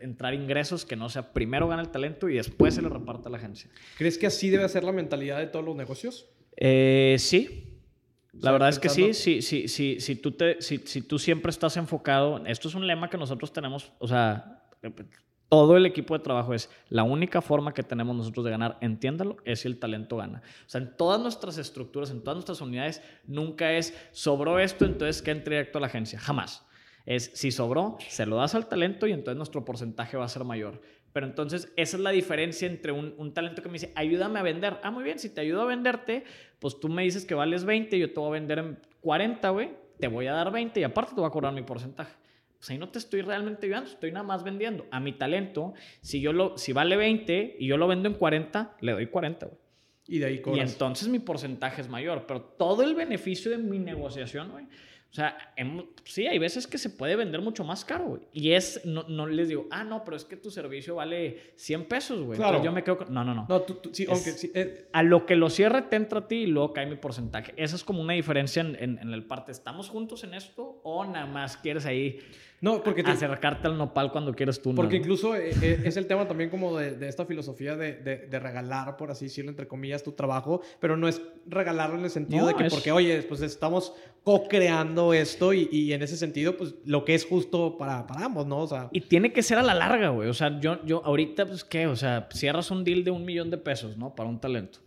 [0.00, 3.30] entrar ingresos que no sea primero gana el talento y después se le reparte a
[3.30, 3.70] la agencia.
[3.98, 6.28] ¿Crees que así debe ser la mentalidad de todos los negocios?
[6.56, 7.66] Eh, sí.
[8.32, 11.50] La verdad es que sí, sí, sí, sí, si, tú te, si, si tú siempre
[11.50, 14.62] estás enfocado, esto es un lema que nosotros tenemos, o sea,
[15.50, 19.36] todo el equipo de trabajo es la única forma que tenemos nosotros de ganar, entiéndalo,
[19.44, 20.42] es si el talento gana.
[20.64, 25.20] O sea, en todas nuestras estructuras, en todas nuestras unidades, nunca es sobró esto, entonces
[25.22, 26.20] que entre directo a la agencia.
[26.20, 26.64] Jamás.
[27.04, 30.44] Es si sobró, se lo das al talento y entonces nuestro porcentaje va a ser
[30.44, 30.80] mayor.
[31.12, 34.78] Pero entonces esa es la diferencia entre un, talento que me dice, ayúdame a vender.
[34.84, 36.22] Ah, muy bien, si te ayudo a venderte,
[36.60, 39.70] pues tú me dices que vales 20, yo te voy a vender en 40, güey,
[39.98, 42.12] te voy a dar 20 y aparte te voy a cobrar mi porcentaje
[42.60, 44.86] pues ahí no te estoy realmente ayudando, estoy nada más vendiendo.
[44.90, 48.76] A mi talento, si, yo lo, si vale 20 y yo lo vendo en 40,
[48.82, 49.58] le doy 40, güey.
[50.06, 53.78] Y de ahí Y entonces mi porcentaje es mayor, pero todo el beneficio de mi
[53.78, 54.66] negociación, güey,
[55.10, 55.36] o sea,
[56.04, 58.22] sí, hay veces que se puede vender mucho más caro, güey.
[58.32, 61.84] Y es, no, no, les digo, ah, no, pero es que tu servicio vale 100
[61.86, 62.38] pesos, güey.
[62.38, 62.62] Claro.
[62.62, 63.12] yo me quedo con...
[63.12, 63.44] No, no, no.
[63.48, 64.88] No, tú, sí, aunque sí, eh.
[64.92, 67.52] A lo que lo cierre te entra a ti y luego cae mi porcentaje.
[67.56, 69.50] Esa es como una diferencia en, en, en el parte.
[69.50, 72.20] ¿Estamos juntos en esto o nada más quieres ahí
[72.60, 74.74] no, porque acercarte al nopal cuando quieres tú.
[74.74, 78.38] Porque incluso eh, eh, es el tema también como de, de esta filosofía de, de,
[78.38, 82.46] regalar, por así decirlo, entre comillas, tu trabajo, pero no es regalarlo en el sentido
[82.46, 83.94] de que porque, oye, pues estamos
[84.24, 88.46] co-creando esto y, y, en ese sentido, pues lo que es justo para, para ambos,
[88.46, 88.58] ¿no?
[88.58, 90.28] O sea, y tiene que ser a la larga, güey.
[90.28, 91.86] O sea, yo, yo ahorita, pues, ¿qué?
[91.86, 94.14] O sea, cierras un deal de un millón de pesos, ¿no?
[94.14, 94.80] Para un talento.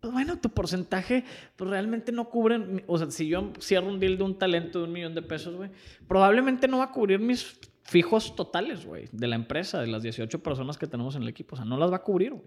[0.00, 1.24] Pues bueno, tu porcentaje
[1.56, 4.84] pues realmente no cubre, o sea, si yo cierro un deal de un talento de
[4.84, 5.70] un millón de pesos, güey,
[6.06, 10.42] probablemente no va a cubrir mis fijos totales, güey, de la empresa, de las 18
[10.42, 11.54] personas que tenemos en el equipo.
[11.54, 12.44] O sea, no las va a cubrir, güey.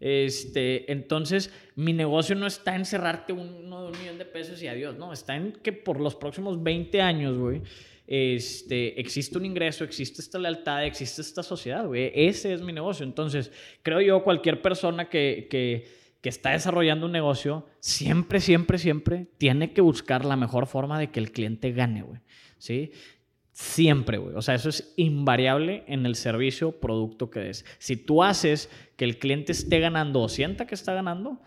[0.00, 4.66] Este, entonces, mi negocio no está en cerrarte uno de un millón de pesos y
[4.66, 5.12] adiós, no.
[5.12, 7.62] Está en que por los próximos 20 años, güey,
[8.08, 12.10] este, existe un ingreso, existe esta lealtad, existe esta sociedad, güey.
[12.12, 13.04] Ese es mi negocio.
[13.04, 19.28] Entonces, creo yo, cualquier persona que, que, que está desarrollando un negocio, siempre, siempre, siempre
[19.38, 22.20] tiene que buscar la mejor forma de que el cliente gane, güey.
[22.58, 22.92] ¿Sí?
[23.52, 24.34] Siempre, güey.
[24.36, 27.64] O sea, eso es invariable en el servicio, producto que des.
[27.78, 31.40] Si tú haces que el cliente esté ganando o sienta que está ganando,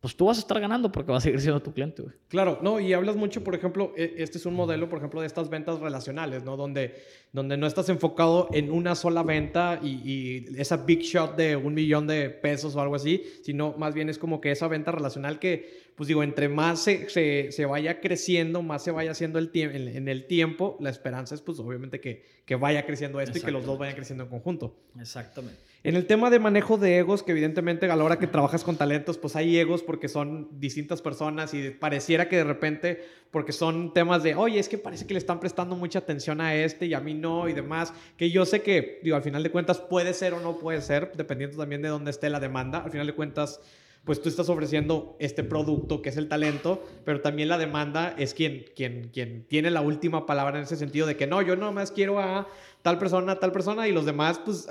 [0.00, 2.14] pues tú vas a estar ganando porque va a seguir siendo tu cliente, güey.
[2.28, 5.26] Claro, no, y hablas mucho, por ejemplo, e, este es un modelo, por ejemplo, de
[5.26, 6.56] estas ventas relacionales, ¿no?
[6.56, 6.94] Donde,
[7.32, 12.06] donde no estás enfocado en una sola venta y, esa big shot de un millón
[12.06, 15.89] de pesos o algo así, sino más bien es como que esa venta relacional que,
[16.00, 19.86] pues digo, entre más se, se, se vaya creciendo, más se vaya haciendo el en,
[19.86, 23.50] en, el tiempo, la esperanza es, pues obviamente, que, que vaya creciendo esto y que
[23.50, 24.78] los dos vayan creciendo en conjunto.
[24.98, 25.60] Exactamente.
[25.84, 28.76] En el tema de manejo de egos, que evidentemente a la hora que trabajas con
[28.76, 33.92] talentos, pues hay egos porque son distintas personas y pareciera que de repente, porque son
[33.92, 36.94] temas de, oye, es que parece que le están prestando mucha atención a este y
[36.94, 40.14] a mí no y demás, que yo sé que, digo, al final de cuentas puede
[40.14, 42.78] ser o no puede ser, dependiendo también de dónde esté la demanda.
[42.78, 43.60] Al final de cuentas,
[44.04, 48.32] pues tú estás ofreciendo este producto que es el talento, pero también la demanda es
[48.32, 51.92] quien, quien, quien tiene la última palabra en ese sentido de que no, yo nomás
[51.92, 52.48] quiero a
[52.82, 54.66] tal persona, tal persona, y los demás, pues,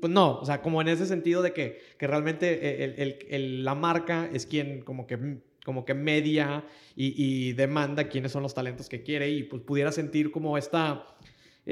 [0.00, 4.46] pues no, o sea, como en ese sentido de que, que realmente la marca es
[4.46, 6.64] quien como que, como que media
[6.96, 11.04] y, y, demanda quiénes son los talentos que quiere y pues pudiera sentir como esta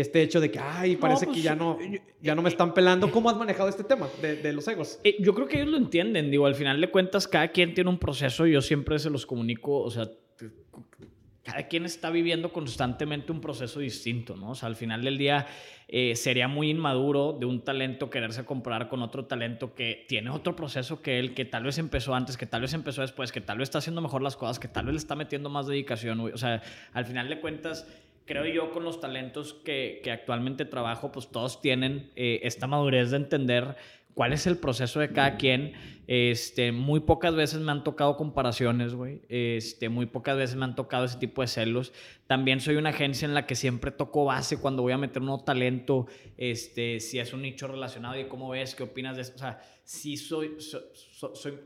[0.00, 3.10] este hecho de que, ay, parece que ya no, pues, ya no me están pelando.
[3.10, 5.00] ¿Cómo has manejado este tema de, de, los egos?
[5.02, 6.30] Eh, yo creo que ellos lo entienden.
[6.30, 8.46] Digo, al final de cuentas, cada quien tiene un proceso.
[8.46, 10.08] Yo siempre se los comunico, o sea,
[11.48, 14.50] cada quien está viviendo constantemente un proceso distinto, ¿no?
[14.50, 15.46] O sea, al final del día
[15.88, 20.54] eh, sería muy inmaduro de un talento quererse comparar con otro talento que tiene otro
[20.54, 23.56] proceso que él, que tal vez empezó antes, que tal vez empezó después, que tal
[23.56, 26.20] vez está haciendo mejor las cosas, que tal vez le está metiendo más dedicación.
[26.20, 27.86] O sea, al final de cuentas,
[28.28, 33.10] creo yo con los talentos que, que actualmente trabajo, pues todos tienen eh, esta madurez
[33.10, 33.74] de entender
[34.18, 35.72] cuál es el proceso de cada quien.
[36.08, 39.22] Este, muy pocas veces me han tocado comparaciones, güey.
[39.28, 41.92] Este, muy pocas veces me han tocado ese tipo de celos.
[42.26, 45.26] También soy una agencia en la que siempre toco base cuando voy a meter un
[45.26, 46.06] nuevo talento,
[46.36, 49.36] este, si es un nicho relacionado y cómo ves, qué opinas de esto.
[49.36, 50.82] O sea, sí soy, soy,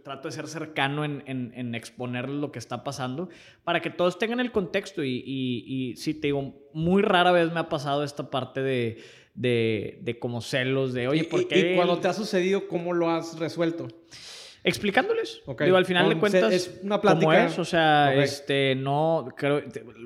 [0.02, 3.28] trato de ser cercano en, en, en, exponer lo que está pasando
[3.64, 5.04] para que todos tengan el contexto.
[5.04, 9.02] Y, y, y sí, te digo, muy rara vez me ha pasado esta parte de
[9.34, 11.72] de, de como celos, de, oye, ¿por qué?
[11.72, 13.88] Y, cuando te ha sucedido, ¿cómo lo has resuelto?
[14.64, 15.42] Explicándoles.
[15.58, 17.46] Digo, al final de cuentas, es una plática.
[17.46, 19.60] es, o sea, este, no, creo,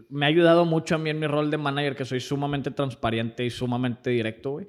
[0.09, 3.45] me ha ayudado mucho a mí en mi rol de manager, que soy sumamente transparente
[3.45, 4.67] y sumamente directo, güey.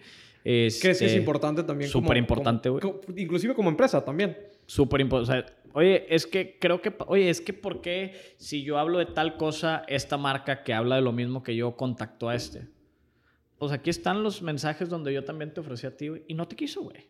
[0.49, 1.89] Este, ¿Crees que es importante también?
[1.89, 2.81] Súper importante, güey.
[3.17, 4.37] Inclusive como empresa también.
[4.65, 5.39] Súper importante.
[5.39, 8.99] O sea, oye, es que creo que, oye, es que ¿por qué si yo hablo
[8.99, 12.69] de tal cosa, esta marca que habla de lo mismo que yo contactó a este?
[13.57, 16.47] pues aquí están los mensajes donde yo también te ofrecí a ti, güey, y no
[16.47, 17.09] te quiso, güey.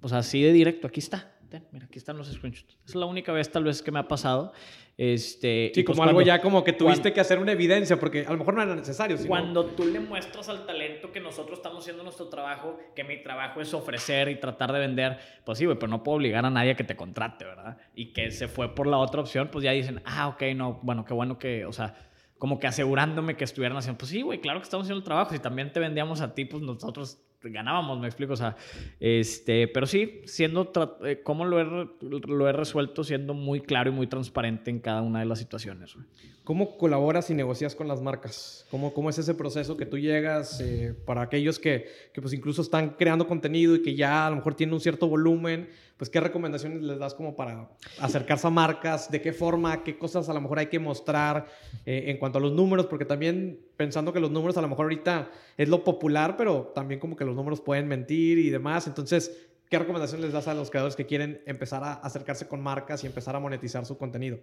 [0.00, 1.35] O sea, así de directo, aquí está.
[1.72, 2.78] Mira, aquí están los screenshots.
[2.86, 4.52] Es la única vez tal vez que me ha pasado.
[4.98, 8.30] Este, sí, pues como algo ya como que tuviste que hacer una evidencia, porque a
[8.30, 9.16] lo mejor no era necesario.
[9.16, 9.28] Sino...
[9.28, 13.60] Cuando tú le muestras al talento que nosotros estamos haciendo nuestro trabajo, que mi trabajo
[13.60, 16.72] es ofrecer y tratar de vender, pues sí, güey, pero no puedo obligar a nadie
[16.72, 17.76] a que te contrate, ¿verdad?
[17.94, 21.04] Y que se fue por la otra opción, pues ya dicen, ah, ok, no, bueno,
[21.04, 21.94] qué bueno que, o sea,
[22.38, 25.32] como que asegurándome que estuvieran haciendo, pues sí, güey, claro que estamos haciendo el trabajo.
[25.32, 28.32] Si también te vendíamos a ti, pues nosotros ganábamos, me explico.
[28.32, 28.56] O sea,
[29.00, 30.72] este, pero sí, siendo,
[31.04, 31.88] eh, cómo lo he,
[32.26, 35.96] lo he resuelto siendo muy claro y muy transparente en cada una de las situaciones.
[36.44, 38.66] ¿Cómo colaboras y negocias con las marcas?
[38.70, 42.62] ¿Cómo, cómo es ese proceso que tú llegas eh, para aquellos que, que, pues incluso
[42.62, 45.68] están creando contenido y que ya a lo mejor tienen un cierto volumen?
[45.96, 47.70] Pues qué recomendaciones les das como para
[48.00, 51.46] acercarse a marcas, de qué forma, qué cosas a lo mejor hay que mostrar
[51.86, 54.84] eh, en cuanto a los números, porque también pensando que los números a lo mejor
[54.84, 58.86] ahorita es lo popular, pero también como que los números pueden mentir y demás.
[58.86, 63.02] Entonces, ¿Qué recomendaciones les das a los creadores que quieren empezar a acercarse con marcas
[63.02, 64.38] y empezar a monetizar su contenido?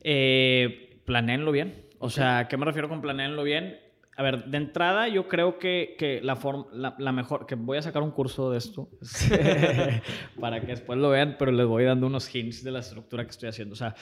[0.00, 1.88] Eh, planeenlo bien.
[1.98, 3.78] O sea, ¿qué me refiero con planeenlo bien?
[4.14, 6.66] A ver, de entrada yo creo que, que la, forma,
[6.98, 8.90] la, mejor, que voy a sacar un curso de esto
[10.40, 13.30] para que después lo vean, pero les voy dando unos hints de la estructura que
[13.30, 13.72] estoy haciendo.
[13.72, 13.94] O sea,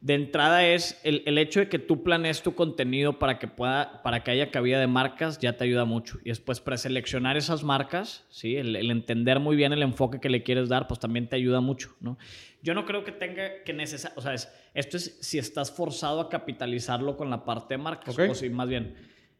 [0.00, 4.02] de entrada es el, el, hecho de que tú planees tu contenido para que pueda,
[4.04, 6.18] para que haya cabida de marcas, ya te ayuda mucho.
[6.24, 8.54] Y después preseleccionar esas marcas, ¿sí?
[8.56, 11.60] El, el, entender muy bien el enfoque que le quieres dar, pues también te ayuda
[11.60, 12.18] mucho, ¿no?
[12.62, 16.20] Yo no creo que tenga que necesitar, o sea, es, esto es si estás forzado
[16.20, 18.30] a capitalizarlo con la parte de marcas, Ok.
[18.30, 18.94] o si más bien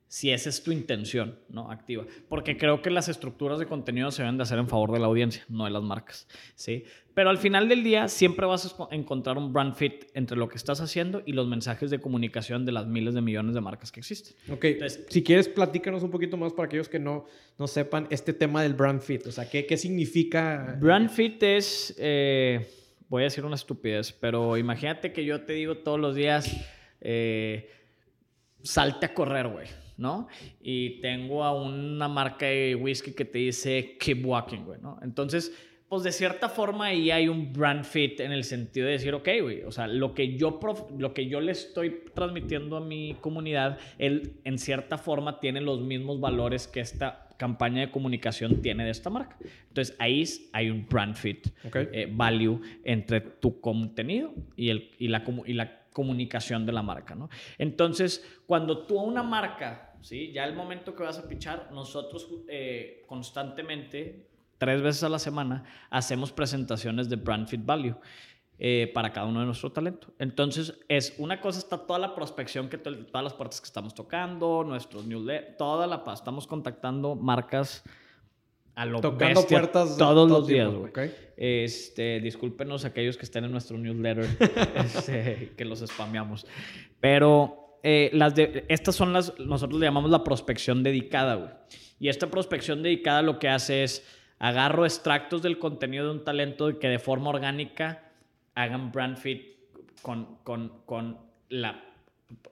[0.08, 1.70] si esa es tu intención, ¿no?
[1.70, 2.04] Activa.
[2.28, 5.06] Porque creo que las estructuras de contenido se deben de hacer en favor de la
[5.06, 6.84] audiencia, no de las marcas, ¿sí?
[7.12, 10.56] Pero al final del día siempre vas a encontrar un brand fit entre lo que
[10.56, 14.00] estás haciendo y los mensajes de comunicación de las miles de millones de marcas que
[14.00, 14.36] existen.
[14.52, 17.24] Ok, Entonces- si quieres, platícanos un poquito más para aquellos que no,
[17.58, 19.26] no sepan este tema del brand fit.
[19.26, 20.76] O sea, ¿qué, qué significa?
[20.78, 22.68] Brand fit es, eh,
[23.08, 26.54] voy a decir una estupidez, pero imagínate que yo te digo todos los días,
[27.00, 27.70] eh,
[28.62, 29.66] salte a correr, güey,
[29.96, 30.28] ¿no?
[30.60, 34.98] Y tengo a una marca de whisky que te dice keep walking, güey, ¿no?
[35.02, 35.52] Entonces,
[35.88, 39.28] pues de cierta forma ahí hay un brand fit en el sentido de decir, ok,
[39.40, 40.58] güey, o sea, lo que yo,
[40.98, 45.80] lo que yo le estoy transmitiendo a mi comunidad, él en cierta forma tiene los
[45.80, 49.36] mismos valores que esta campaña de comunicación tiene de esta marca.
[49.68, 51.76] Entonces ahí hay un brand fit, Ok.
[51.92, 57.14] eh, value entre tu contenido y, el, y, la, y la comunicación de la marca,
[57.14, 57.30] ¿no?
[57.58, 60.32] Entonces, cuando tú a una marca, ¿sí?
[60.32, 64.28] Ya el momento que vas a pichar, nosotros eh, constantemente,
[64.58, 67.96] tres veces a la semana, hacemos presentaciones de brand fit value.
[68.58, 70.14] eh, para cada uno de nuestro talento.
[70.18, 73.94] Entonces, es una cosa está toda la prospección, que to- todas las puertas que estamos
[73.94, 76.20] tocando, nuestros newsletters, toda la paz.
[76.20, 77.84] Estamos contactando marcas
[78.74, 80.90] a lo Tocando bestia puertas todos todo los días, tipo, güey.
[80.90, 81.14] ok.
[81.36, 84.24] Este, discúlpenos aquellos que estén en nuestro newsletter,
[84.76, 86.46] este, que los spameamos.
[86.98, 91.50] Pero eh, las de, estas son las, nosotros le llamamos la prospección dedicada, güey.
[92.00, 94.04] Y esta prospección dedicada lo que hace es
[94.40, 98.10] agarro extractos del contenido de un talento que de forma orgánica
[98.56, 99.54] hagan brand fit
[100.02, 101.18] con, con, con
[101.48, 101.84] la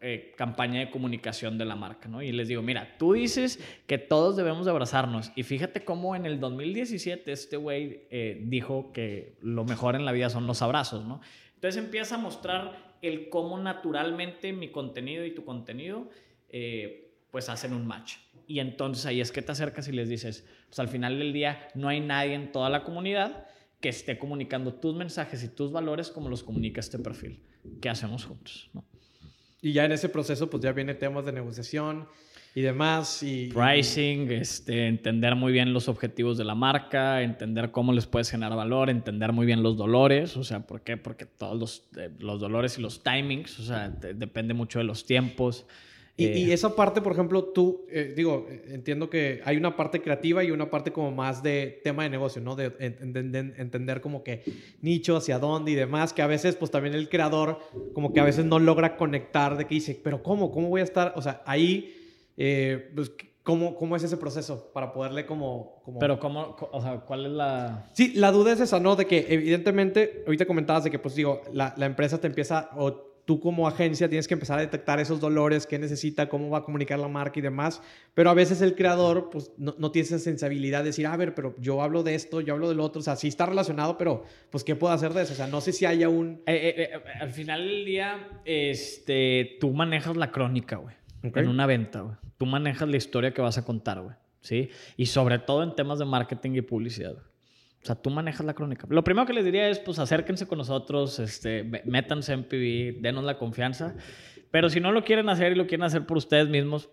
[0.01, 2.23] eh, campaña de comunicación de la marca, ¿no?
[2.23, 3.59] Y les digo, mira, tú dices
[3.89, 8.93] que todos debemos de abrazarnos y fíjate cómo en el 2017 este güey eh, dijo
[8.93, 11.21] que lo mejor en la vida son los abrazos, ¿no?
[11.57, 16.09] Entonces empieza a mostrar el cómo naturalmente mi contenido y tu contenido
[16.49, 18.17] eh, pues hacen un match.
[18.47, 21.69] Y entonces ahí es que te acercas y les dices, pues al final del día
[21.75, 23.47] no hay nadie en toda la comunidad
[23.81, 27.43] que esté comunicando tus mensajes y tus valores como los comunica este perfil.
[27.81, 28.71] ¿Qué hacemos juntos?
[28.73, 28.85] ¿no?
[29.61, 32.07] Y ya en ese proceso, pues ya viene temas de negociación
[32.55, 33.23] y demás.
[33.23, 38.31] Y, Pricing, este, entender muy bien los objetivos de la marca, entender cómo les puedes
[38.31, 40.97] generar valor, entender muy bien los dolores, o sea, ¿por qué?
[40.97, 44.85] Porque todos los, eh, los dolores y los timings, o sea, te- depende mucho de
[44.85, 45.67] los tiempos.
[46.17, 50.01] Y, Eh, y esa parte, por ejemplo, tú, eh, digo, entiendo que hay una parte
[50.01, 52.55] creativa y una parte como más de tema de negocio, ¿no?
[52.55, 54.45] De en- en- en- entender como que
[54.81, 57.59] nicho, hacia dónde y demás, que a veces, pues también el creador,
[57.95, 60.53] como que a veces no logra conectar de que dice, pero ¿cómo?
[60.53, 61.15] ¿Cómo voy a estar?
[61.17, 62.04] O sea, ahí,
[62.37, 63.13] eh, pues,
[63.43, 65.83] ¿cómo, ¿cómo es ese proceso para poderle como...
[65.85, 65.99] como...
[65.99, 67.89] Pero cómo, o sea, ¿cuál es la...?
[67.93, 68.97] Sí, la duda es esa, ¿no?
[68.97, 73.15] De que evidentemente, ahorita comentabas de que, pues digo, la, la empresa te empieza, o
[73.25, 76.63] tú como agencia tienes que empezar a detectar esos dolores, qué necesita, cómo va a
[76.63, 77.81] comunicar la marca y demás,
[78.13, 81.35] pero a veces el creador, pues no, no tiene esa sensibilidad de decir, a ver,
[81.35, 84.25] pero yo hablo de esto, yo hablo del otro, o sea, sí está relacionado, pero
[84.51, 85.33] pues, ¿qué puedo hacer de eso?
[85.33, 86.43] O sea, no sé si haya un...
[86.47, 90.95] Eh, eh, eh, al final del día, este, tú manejas la crónica, güey.
[91.23, 92.17] En una venta, güey.
[92.39, 94.17] Tú manejas la historia que vas a contar, güey.
[94.41, 94.69] ¿Sí?
[94.97, 97.17] Y sobre todo en temas de marketing y publicidad.
[97.17, 98.87] O sea, tú manejas la crónica.
[98.89, 103.25] Lo primero que les diría es, pues, acérquense con nosotros, este, métanse en PV, denos
[103.25, 103.95] la confianza.
[104.51, 106.89] Pero si no lo quieren hacer y lo quieren hacer por ustedes mismos,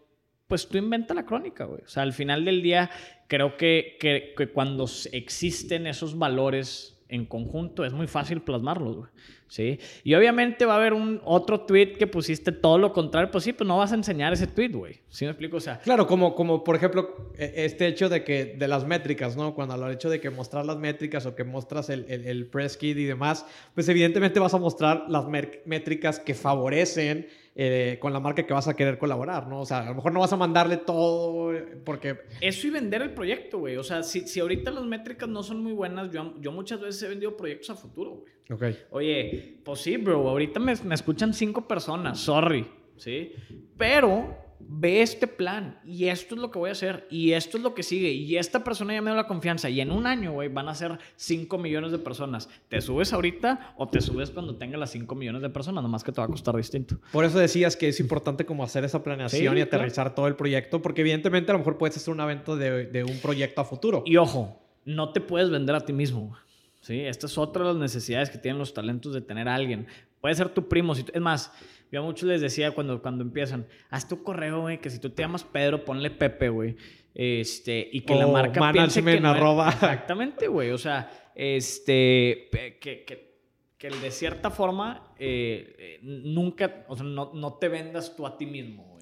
[0.48, 1.82] pues tú inventa la crónica, güey.
[1.82, 2.90] O sea, al final del día,
[3.28, 9.10] creo que, que, que cuando existen esos valores en conjunto, es muy fácil plasmarlos, güey.
[9.48, 9.80] ¿Sí?
[10.06, 13.30] Y obviamente va a haber un otro tweet que pusiste todo lo contrario.
[13.30, 15.02] Pues sí, pues no vas a enseñar ese tweet, güey.
[15.10, 15.58] ¿Sí me explico?
[15.58, 19.36] O sea, Claro, como, como por ejemplo, e- este hecho de que, de las métricas,
[19.36, 19.54] ¿no?
[19.54, 22.78] Cuando lo hecho de que mostrar las métricas o que muestras el, el, el press
[22.78, 23.46] kit y demás,
[23.76, 25.26] pues evidentemente vas a mostrar las
[25.66, 29.62] métricas que favorecen eh, con la marca que vas a querer colaborar, ¿no?
[29.62, 32.18] O sea, a lo mejor no vas a mandarle todo porque...
[32.40, 33.78] Eso y vender el proyecto, güey.
[33.78, 37.04] O sea, si, si ahorita las métricas no son muy buenas, yo, yo muchas veces
[37.04, 38.34] he vendido proyectos a futuro, güey.
[38.50, 38.78] Ok.
[38.92, 43.34] Oye, pues sí, bro, ahorita me, me escuchan cinco personas, sorry, ¿sí?
[43.78, 44.36] Pero
[44.70, 47.74] ve este plan y esto es lo que voy a hacer y esto es lo
[47.74, 50.50] que sigue y esta persona ya me dio la confianza y en un año, güey,
[50.50, 52.50] van a ser 5 millones de personas.
[52.70, 55.84] ¿Te subes ahorita o te subes cuando tenga las 5 millones de personas?
[55.84, 57.00] Nomás que te va a costar distinto.
[57.12, 59.64] Por eso decías que es importante como hacer esa planeación Sí, y claro.
[59.64, 63.04] aterrizar todo el proyecto, porque evidentemente a lo mejor puedes hacer una venta de, de
[63.04, 64.04] un proyecto a futuro.
[64.06, 66.36] Y ojo, no te puedes vender a ti mismo.
[66.82, 67.00] ¿sí?
[67.02, 69.88] Esta es otra de las necesidades que tienen los talentos de tener a alguien.
[70.22, 71.52] Puede ser tu primo, si es más,
[71.92, 75.10] yo a muchos les decía cuando, cuando empiezan, haz tu correo, güey, que si tú
[75.10, 76.78] te llamas Pedro, ponle Pepe, güey.
[77.14, 79.34] Este, y que la marca piense que no
[79.68, 80.72] Exactamente, güey.
[80.72, 82.48] O sea, este,
[82.80, 83.32] que, que,
[83.78, 88.38] que de cierta forma eh, eh, nunca, o sea, no, no, te vendas tú a
[88.38, 88.98] ti mismo.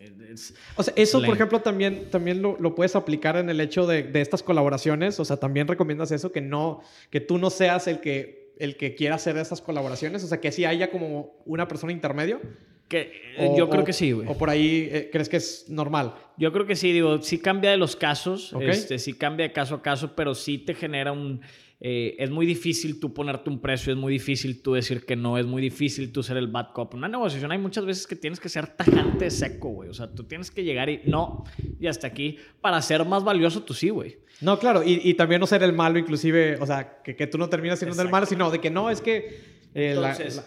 [0.76, 4.04] o sea, eso, por ejemplo, también, también lo, lo, puedes aplicar en el hecho de,
[4.04, 5.20] de, estas colaboraciones.
[5.20, 8.94] O sea, también recomiendas eso, que no, que tú no seas el que, el que
[8.94, 10.24] quiera hacer esas colaboraciones.
[10.24, 12.42] O sea, que sí haya como una persona intermedio.
[12.88, 14.28] Que, eh, yo creo que sí, güey.
[14.28, 16.16] O por ahí eh, crees que es normal.
[16.38, 19.76] Yo creo que sí, digo, sí cambia de los casos, este, sí cambia de caso
[19.76, 21.42] a caso, pero sí te genera un...
[21.82, 25.38] Eh, es muy difícil tú ponerte un precio, es muy difícil tú decir que no,
[25.38, 26.94] es muy difícil tú ser el bad cop.
[26.94, 29.90] En una negociación hay muchas veces que tienes que ser tajante seco, güey.
[29.90, 31.46] O sea, tú tienes que llegar y no,
[31.80, 34.18] y hasta aquí, para ser más valioso tú sí, güey.
[34.42, 37.38] No, claro, y, y, también no ser el malo, inclusive, o sea, que, que tú
[37.38, 39.60] no terminas siendo el malo, sino de que no, es que...
[39.74, 40.42] Entonces,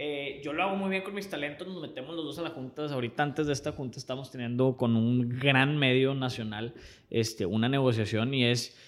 [0.00, 2.50] eh, yo lo hago muy bien con mis talentos, nos metemos los dos a la
[2.50, 2.84] junta.
[2.84, 6.72] Ahorita antes de esta junta estamos teniendo con un gran medio nacional
[7.10, 8.78] este, una negociación y es,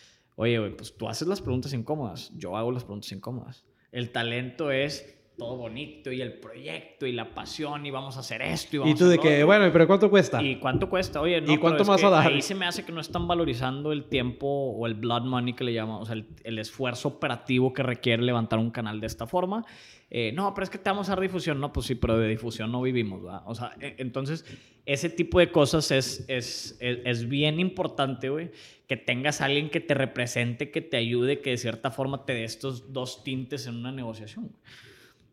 [0.40, 3.62] oye, pues tú haces las preguntas incómodas, yo hago las preguntas incómodas.
[3.92, 8.42] El talento es todo bonito y el proyecto y la pasión y vamos a hacer
[8.42, 10.42] esto y vamos Y tú de que, bueno, pero ¿cuánto cuesta?
[10.42, 11.18] ¿Y cuánto cuesta?
[11.18, 12.26] Oye, no, ¿Y cuánto más a dar?
[12.26, 15.64] Ahí se me hace que no están valorizando el tiempo o el blood money que
[15.64, 19.64] le llaman, o sea, el, esfuerzo operativo que requiere levantar un canal de esta forma.
[20.10, 21.58] Eh, no, pero es que te vamos a dar difusión.
[21.58, 23.40] No, pues sí, pero de difusión no vivimos, ¿verdad?
[23.46, 24.44] O sea, e, entonces,
[24.84, 28.50] ese tipo de cosas es, es, es, es bien importante, güey,
[28.86, 32.34] que tengas a alguien que te represente, que te ayude, que de cierta forma te
[32.34, 34.52] dé estos dos tintes en una negociación.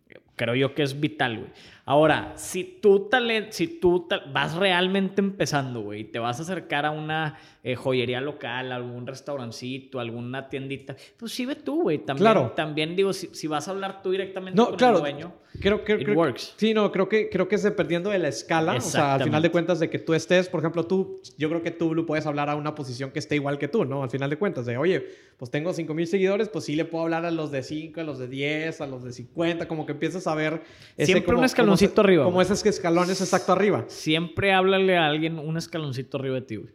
[0.10, 0.27] Yep.
[0.38, 1.50] Creo yo que es vital, güey.
[1.90, 6.92] Ahora, si tú, talent, si tú vas realmente empezando, güey, te vas a acercar a
[6.92, 12.00] una eh, joyería local, algún restaurancito, alguna tiendita, pues sí ve tú, güey.
[12.00, 12.52] También, claro.
[12.56, 16.56] también digo, si, vas a hablar tú directamente con el dueño, creo, que it works.
[16.58, 18.76] Sí, no, creo que, creo que es dependiendo de la escala.
[18.76, 21.64] O sea, al final de cuentas, de que tú estés, por ejemplo, tú, yo creo
[21.64, 24.04] que tú lo puedes hablar a una posición que esté igual que tú, ¿no?
[24.04, 25.08] Al final de cuentas, de, oye,
[25.38, 28.04] pues tengo 5 mil seguidores, pues sí le puedo hablar a los de 5, a
[28.04, 30.62] los de 10, a los de 50, como que empiezas a ver...
[30.96, 32.24] Ese Siempre un escaloncito arriba.
[32.24, 33.86] Como esos escalones exacto arriba.
[33.88, 36.74] Siempre háblale a alguien un escaloncito arriba de ti, güey.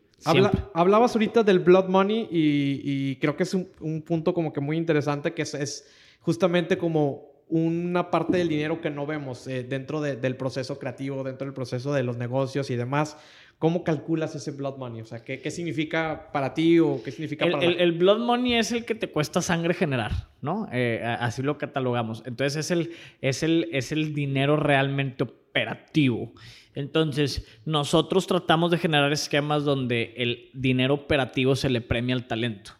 [0.74, 5.34] hablabas ahorita del blood money y, creo que es un, punto como que muy interesante
[5.34, 5.86] que es,
[6.20, 11.44] justamente como una parte del dinero que no vemos eh, dentro del proceso creativo, dentro
[11.44, 13.18] del proceso de los negocios y demás.
[13.62, 15.02] ¿Cómo calculas ese blood money?
[15.02, 18.18] O sea, ¿qué, qué significa para ti o qué significa el, para el, el, blood
[18.18, 20.68] money es el que te cuesta sangre generar, ¿no?
[20.72, 22.24] Eh, así lo catalogamos.
[22.26, 22.90] Entonces es el,
[23.20, 26.32] es, el, es el dinero realmente operativo.
[26.74, 32.72] Entonces, nosotros tratamos de generar esquemas donde el dinero operativo se le premia al talento,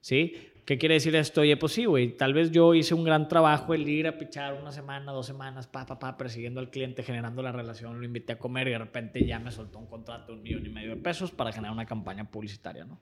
[0.00, 0.49] ¿sí?
[0.70, 1.40] ¿Qué quiere decir esto?
[1.40, 4.54] Oye, pues sí, güey, tal vez yo hice un gran trabajo el ir a pichar
[4.54, 8.34] una semana, dos semanas, pa, pa, pa, persiguiendo al cliente, generando la relación, lo invité
[8.34, 10.90] a comer y de repente ya me soltó un contrato de un millón y medio
[10.90, 13.00] de pesos para generar una campaña publicitaria, ¿no?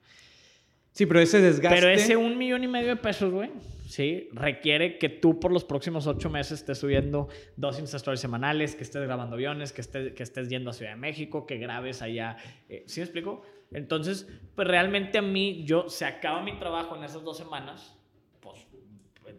[0.93, 1.79] Sí, pero ese desgaste.
[1.79, 3.51] Pero ese un millón y medio de pesos, güey,
[3.85, 8.73] sí, requiere que tú por los próximos ocho meses estés subiendo dos Insta Stories semanales,
[8.73, 12.01] que estés grabando aviones, que estés, que estés yendo a Ciudad de México, que grabes
[12.01, 12.37] allá.
[12.67, 13.43] Eh, ¿Sí me explico?
[13.71, 17.95] Entonces, pues realmente a mí, yo, se acaba mi trabajo en esas dos semanas,
[18.41, 18.65] pues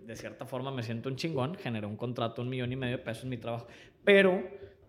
[0.07, 3.03] de cierta forma me siento un chingón, generé un contrato, un millón y medio de
[3.03, 3.66] pesos en mi trabajo.
[4.05, 4.43] Pero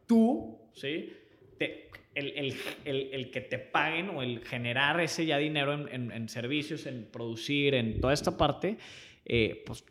[0.07, 1.13] tú, ¿sí?
[1.57, 6.11] Te, el, el, el, el, que te paguen o el generar ese ya dinero en,
[6.11, 8.77] en, servicios, en producir, en toda esta parte,
[9.25, 9.85] eh, pues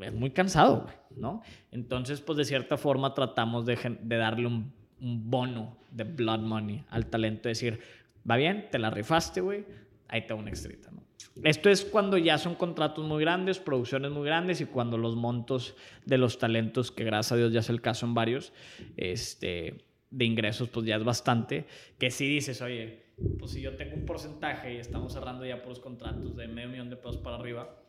[0.00, 1.42] es muy cansado, ¿no?
[1.72, 6.84] Entonces, pues de cierta forma tratamos de, de darle un, un, bono de blood money
[6.90, 7.80] al talento, decir,
[8.28, 9.64] va bien, te la rifaste, güey,
[10.08, 11.02] ahí te una extrita, ¿no?
[11.44, 15.76] Esto es cuando ya son contratos muy grandes, producciones muy grandes y cuando los montos
[16.04, 18.52] de los talentos, que gracias a Dios ya es el caso en varios,
[18.96, 21.66] este de ingresos, pues ya es bastante,
[21.98, 23.04] que si dices, oye,
[23.38, 26.68] pues si yo tengo un porcentaje y estamos cerrando ya por los contratos de medio
[26.68, 27.79] millón de pesos para arriba,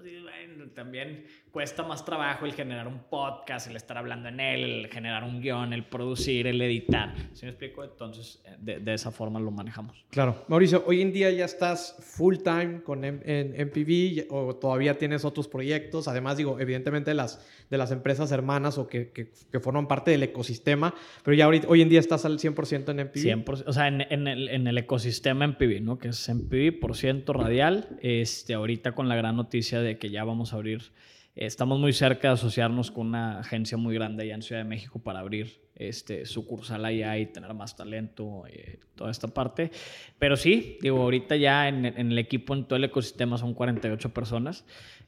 [0.00, 4.86] pues también cuesta más trabajo el generar un podcast, el estar hablando en él, el
[4.88, 7.14] generar un guion, el producir, el editar.
[7.32, 7.82] ¿Sí me explico?
[7.82, 10.04] Entonces, eh, de, de esa forma lo manejamos.
[10.10, 10.44] Claro.
[10.48, 13.20] Mauricio, hoy en día ya estás full time con en,
[13.58, 16.08] MPV o todavía tienes otros proyectos.
[16.08, 20.22] Además, digo, evidentemente las, de las empresas hermanas o que, que, que forman parte del
[20.22, 20.94] ecosistema,
[21.24, 23.44] pero ya hoy en día estás al 100% en MPV.
[23.44, 25.98] 100%, o sea, en, en, el, en el ecosistema MPV, ¿no?
[25.98, 27.88] Que es MPV por ciento radial.
[28.02, 30.92] Este, ahorita con la gran noticia de que ya vamos a abrir
[31.36, 34.98] Estamos muy cerca de asociarnos con una agencia muy grande allá en Ciudad de México
[34.98, 39.70] para abrir este, sucursal allá y tener más talento, eh, toda esta parte.
[40.18, 44.12] Pero sí, digo, ahorita ya en, en, el equipo, en todo el ecosistema son 48
[44.12, 44.64] personas.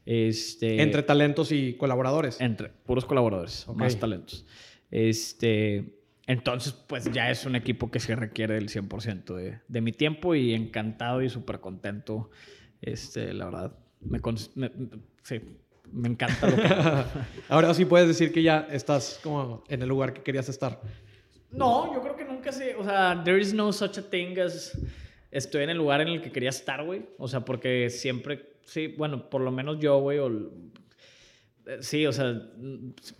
[0.06, 2.40] Este, entre talentos y colaboradores.
[2.40, 4.46] Entre puros colaboradores, más talentos.
[4.92, 9.90] Este, entonces, pues ya es un equipo que se requiere el 100% de, de mi
[9.90, 12.30] tiempo y encantado y súper contento.
[12.80, 14.20] Este, la verdad, me,
[14.54, 14.70] me,
[15.22, 15.40] sí,
[15.92, 16.62] me encanta lo que...
[17.48, 20.80] Ahora sí puedes decir que ya estás como en el lugar que querías estar.
[21.50, 22.74] No, yo creo que nunca se...
[22.76, 24.78] O sea, there is no such a thing as...
[25.30, 27.06] Estoy en el lugar en el que quería estar, güey.
[27.18, 28.52] O sea, porque siempre...
[28.64, 30.30] Sí, bueno, por lo menos yo, güey, o
[31.80, 32.42] Sí, o sea,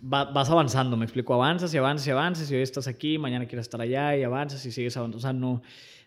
[0.01, 3.63] vas avanzando, me explico, avanzas y avanzas y avanzas y hoy estás aquí, mañana quieres
[3.63, 5.17] estar allá y avanzas y sigues avanzando.
[5.17, 5.61] O sea, no,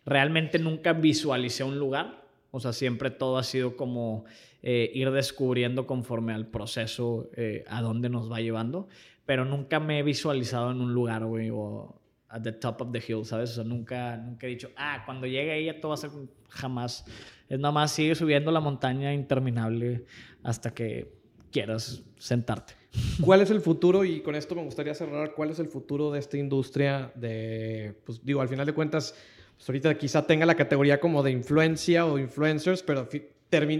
[0.04, 2.25] realmente nunca visualicé un lugar,
[2.56, 4.24] o sea, siempre todo ha sido como
[4.62, 8.88] eh, ir descubriendo conforme al proceso eh, a dónde nos va llevando,
[9.26, 12.00] pero nunca me he visualizado en un lugar, güey, o
[12.30, 13.50] at the top of the hill, ¿sabes?
[13.50, 16.10] O sea, nunca, nunca he dicho, ah, cuando llegue ahí ya todo va a ser
[16.48, 17.04] jamás.
[17.46, 20.06] Es nada más sigue subiendo la montaña interminable
[20.42, 21.12] hasta que
[21.52, 22.72] quieras sentarte.
[23.20, 24.02] ¿Cuál es el futuro?
[24.02, 25.34] Y con esto me gustaría cerrar.
[25.34, 27.12] ¿Cuál es el futuro de esta industria?
[27.16, 29.14] De, pues digo, al final de cuentas,
[29.56, 33.08] pues ahorita quizá tenga la categoría como de influencia o influencers, pero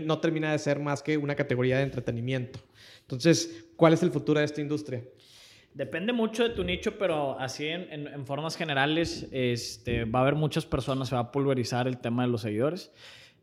[0.05, 2.61] no termina de ser más que una categoría de entretenimiento.
[3.03, 5.03] Entonces, ¿cuál es el futuro de esta industria?
[5.75, 10.65] Depende mucho de tu nicho, pero así en, formas generales este, va a haber muchas
[10.65, 12.93] personas, se va a pulverizar el tema de los seguidores.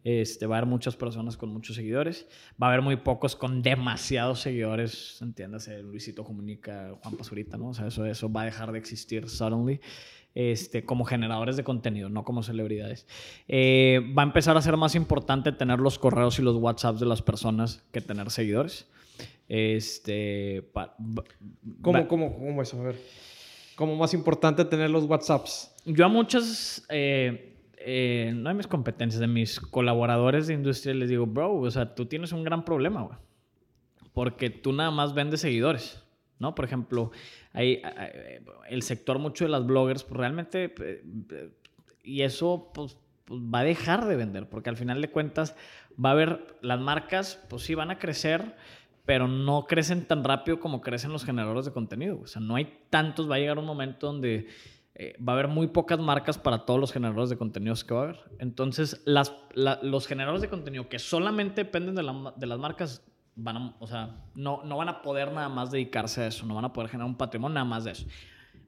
[0.03, 2.27] Este, va a haber muchas personas con muchos seguidores.
[2.61, 5.21] Va a haber muy pocos con demasiados seguidores.
[5.21, 7.69] Entiéndase, Luisito Comunica, Juan Pazurita, ¿no?
[7.69, 9.79] O sea, eso, eso va a dejar de existir suddenly.
[10.35, 13.05] Este, como generadores de contenido, no como celebridades.
[13.47, 17.05] Eh, va a empezar a ser más importante tener los correos y los WhatsApps de
[17.05, 18.87] las personas que tener seguidores.
[19.47, 20.71] Este,
[21.81, 22.79] ¿Cómo, cómo, cómo eso?
[22.81, 22.99] A ver.
[23.75, 25.73] ¿Cómo más importante tener los WhatsApps?
[25.85, 26.85] Yo a muchas...
[26.89, 27.49] Eh,
[27.85, 31.95] eh, no de mis competencias, de mis colaboradores de industria, les digo, bro, o sea,
[31.95, 33.17] tú tienes un gran problema, güey.
[34.13, 36.01] Porque tú nada más vendes seguidores,
[36.39, 36.55] ¿no?
[36.55, 37.11] Por ejemplo,
[37.53, 37.81] hay,
[38.69, 41.51] el sector mucho de las bloggers, pues realmente, eh,
[42.03, 45.55] y eso, pues, pues, va a dejar de vender, porque al final de cuentas
[46.03, 48.55] va a haber, las marcas, pues sí, van a crecer,
[49.05, 52.19] pero no crecen tan rápido como crecen los generadores de contenido.
[52.21, 54.47] O sea, no hay tantos, va a llegar un momento donde
[54.95, 58.01] eh, va a haber muy pocas marcas para todos los generadores de contenidos que va
[58.01, 58.19] a haber.
[58.39, 62.03] Entonces, las, los generadores de contenido que solamente dependen de,
[62.47, 63.03] las marcas
[63.35, 66.55] van a, o sea, no, no van a poder nada más dedicarse a eso, no
[66.55, 68.05] van a poder generar un patrimonio nada más de eso.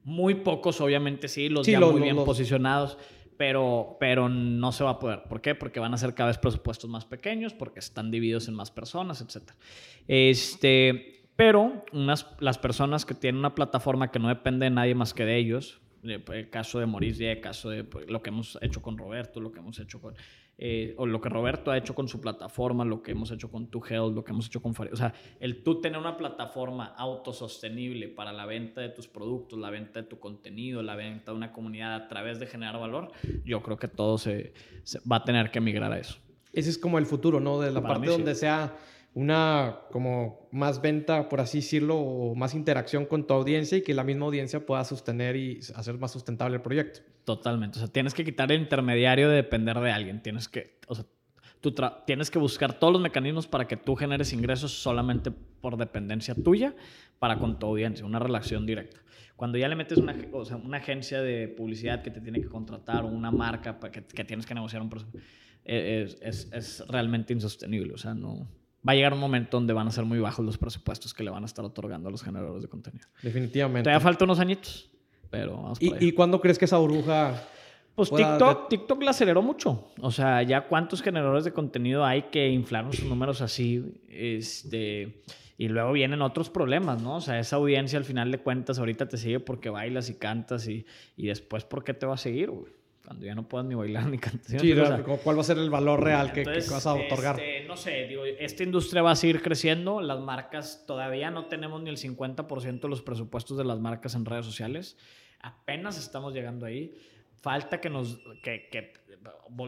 [0.04, 2.98] Muy pocos, obviamente, sí, los ya muy bien posicionados,
[3.38, 5.24] pero, pero no se va a poder.
[5.24, 5.56] ¿Por qué?
[5.56, 9.22] Porque van a ser cada vez presupuestos más pequeños, porque están divididos en más personas,
[9.22, 9.52] etc.
[10.08, 15.14] Este, pero unas, las personas que tienen una plataforma que no depende de nadie más
[15.14, 18.58] que de ellos, el pues, caso de Maurice el caso de pues, lo que hemos
[18.62, 20.14] hecho con Roberto, lo que hemos hecho con...
[20.58, 23.68] Eh, o lo que Roberto ha hecho con su plataforma, lo que hemos hecho con
[23.68, 24.94] Tu Health, lo que hemos hecho con Farid.
[24.94, 29.70] O sea, el tú tener una plataforma autosostenible para la venta de tus productos, la
[29.70, 33.12] venta de tu contenido, la venta de una comunidad a través de generar valor,
[33.44, 34.54] yo creo que todo se,
[35.12, 36.20] va a tener que migrar a eso.
[36.54, 37.60] Ese es como el futuro, ¿no?
[37.60, 38.78] De la parte donde sea
[39.16, 43.94] una como más venta, por así decirlo, o más interacción con tu audiencia y que
[43.94, 47.00] la misma audiencia pueda sostener y hacer más sustentable el proyecto.
[47.24, 47.80] Totalmente.
[47.80, 50.22] O sea, tienes que quitar el intermediario de depender de alguien.
[50.22, 51.06] Tienes que, o sea,
[51.62, 51.74] tú
[52.06, 56.76] tienes que buscar todos los mecanismos para que tú generes ingresos solamente por dependencia tuya
[57.18, 59.00] para con tu audiencia, una relación directa.
[59.38, 62.50] Cuando ya le metes una, o sea, una agencia de publicidad que te tiene que
[62.50, 65.18] contratar o una marca que, tienes que negociar un proceso,
[65.64, 67.94] e, es, es, es realmente insostenible.
[67.94, 68.46] O sea, no
[68.88, 71.32] va a llegar un momento donde van a ser muy bajos los presupuestos que le
[71.32, 73.08] van a estar otorgando a los generadores de contenido.
[73.22, 73.84] Definitivamente.
[73.84, 74.90] Todavía falta unos añitos,
[75.30, 77.42] pero vamos por ¿Y, ¿Y cuándo crees que esa burbuja
[77.96, 79.88] pues TikTok, TikTok la aceleró mucho.
[80.02, 84.02] O sea, ya cuántos generadores de contenido hay que inflaron sus números así.
[84.10, 85.22] Este,
[85.58, 87.16] y luego vienen otros problemas, ¿no?
[87.16, 90.68] O sea, esa audiencia al final de cuentas ahorita te sigue porque bailas y cantas
[90.68, 92.74] y, y después ¿por qué te va a seguir, güey?
[93.06, 94.60] Cuando ya no puedas ni bailar ni cantar.
[94.60, 94.74] Sí,
[95.24, 97.40] ¿cuál va a ser el valor real que, vas a otorgar?
[97.40, 101.82] Este, no sé, digo, esta industria va a seguir creciendo, las marcas todavía no tenemos
[101.82, 104.98] ni el 50% de los presupuestos de las marcas en redes sociales,
[105.42, 106.96] apenas estamos llegando ahí.
[107.42, 108.94] Falta que nos que, que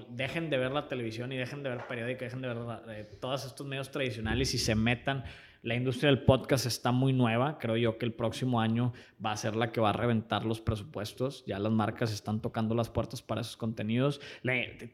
[0.09, 2.57] dejen de ver la televisión y dejen de ver periódico, dejen de ver
[2.89, 5.23] eh, todos estos medios tradicionales y se metan
[5.67, 7.57] la industria del podcast está muy nueva.
[7.59, 8.93] Creo yo que el próximo año
[9.23, 11.43] va a ser la que va a reventar los presupuestos.
[11.45, 14.21] Ya las marcas están tocando las puertas para esos contenidos.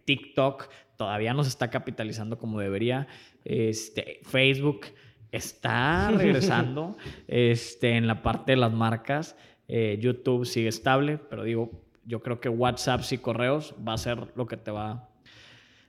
[0.05, 0.67] TikTok
[0.97, 3.07] todavía no se está capitalizando como debería.
[3.45, 4.87] Este, Facebook
[5.31, 6.97] está regresando
[7.27, 9.37] este, en la parte de las marcas.
[9.67, 14.33] Eh, YouTube sigue estable, pero digo, yo creo que WhatsApp y correos va a ser
[14.35, 15.07] lo que te va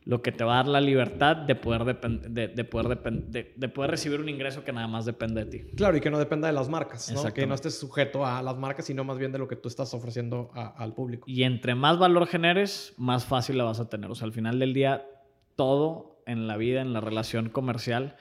[0.07, 3.91] lo que te va a dar la libertad de poder, de, de, poder, de, poder
[3.91, 5.71] recibir un ingreso que nada más depende de ti.
[5.77, 7.33] Claro, y que no dependa de las marcas, ¿no?
[7.33, 9.95] que no estés sujeto a las marcas, sino más bien de lo que tú estás
[9.95, 11.25] ofreciendo al público.
[11.27, 14.11] Y entre más valor generes, más fácil la vas a tener.
[14.11, 15.07] O sea, al final del día,
[15.57, 18.17] todo en la vida, en la relación comercial,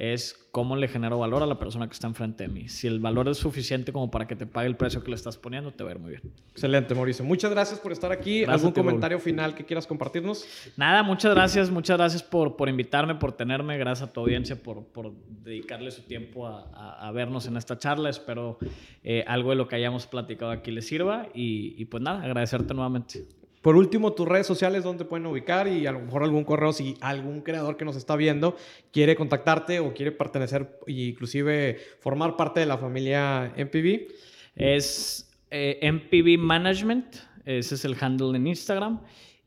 [0.00, 2.68] es cómo le genero valor a la persona que está enfrente de mí.
[2.70, 5.36] Si el valor es suficiente como para que te pague el precio que le estás
[5.36, 6.22] poniendo, te va a ir muy bien.
[6.52, 7.22] Excelente, Mauricio.
[7.22, 8.44] Muchas gracias por estar aquí.
[8.44, 10.46] ¿Algún comentario final que quieras compartirnos?
[10.78, 11.68] Nada, muchas gracias.
[11.70, 13.76] Muchas gracias por, por invitarme, por tenerme.
[13.76, 18.08] Gracias a tu audiencia por, por dedicarle su tiempo a, a, vernos en esta charla.
[18.08, 18.56] Espero
[19.04, 21.28] eh, algo de lo que hayamos platicado aquí les sirva.
[21.34, 23.26] Y, y pues nada, agradecerte nuevamente.
[23.62, 25.68] Por último, tus redes sociales, ¿dónde pueden ubicar?
[25.68, 28.56] Y a lo mejor algún correo, si algún creador que nos está viendo
[28.90, 34.08] quiere contactarte o quiere pertenecer e inclusive formar parte de la familia MPV.
[34.56, 39.00] Es eh, MPV Management, ese es el handle en Instagram.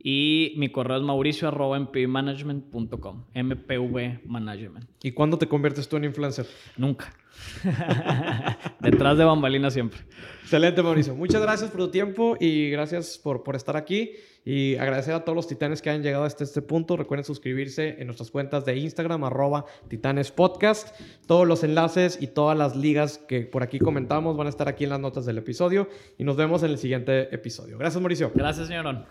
[0.05, 4.85] Y mi correo es mauricio mpvmanagement.com, MPV Management.
[5.01, 6.45] ¿Y cuándo te conviertes tú en influencer?
[6.75, 7.13] Nunca.
[8.79, 9.99] Detrás de bambalina siempre.
[10.41, 11.15] Excelente, Mauricio.
[11.15, 14.11] Muchas gracias por tu tiempo y gracias por, por estar aquí.
[14.45, 16.97] Y agradecer a todos los titanes que han llegado hasta este punto.
[16.97, 20.99] Recuerden suscribirse en nuestras cuentas de Instagram, arroba Titanes Podcast.
[21.27, 24.83] Todos los enlaces y todas las ligas que por aquí comentamos van a estar aquí
[24.83, 25.87] en las notas del episodio.
[26.17, 27.77] Y nos vemos en el siguiente episodio.
[27.77, 28.31] Gracias, Mauricio.
[28.35, 29.05] Gracias, señorón.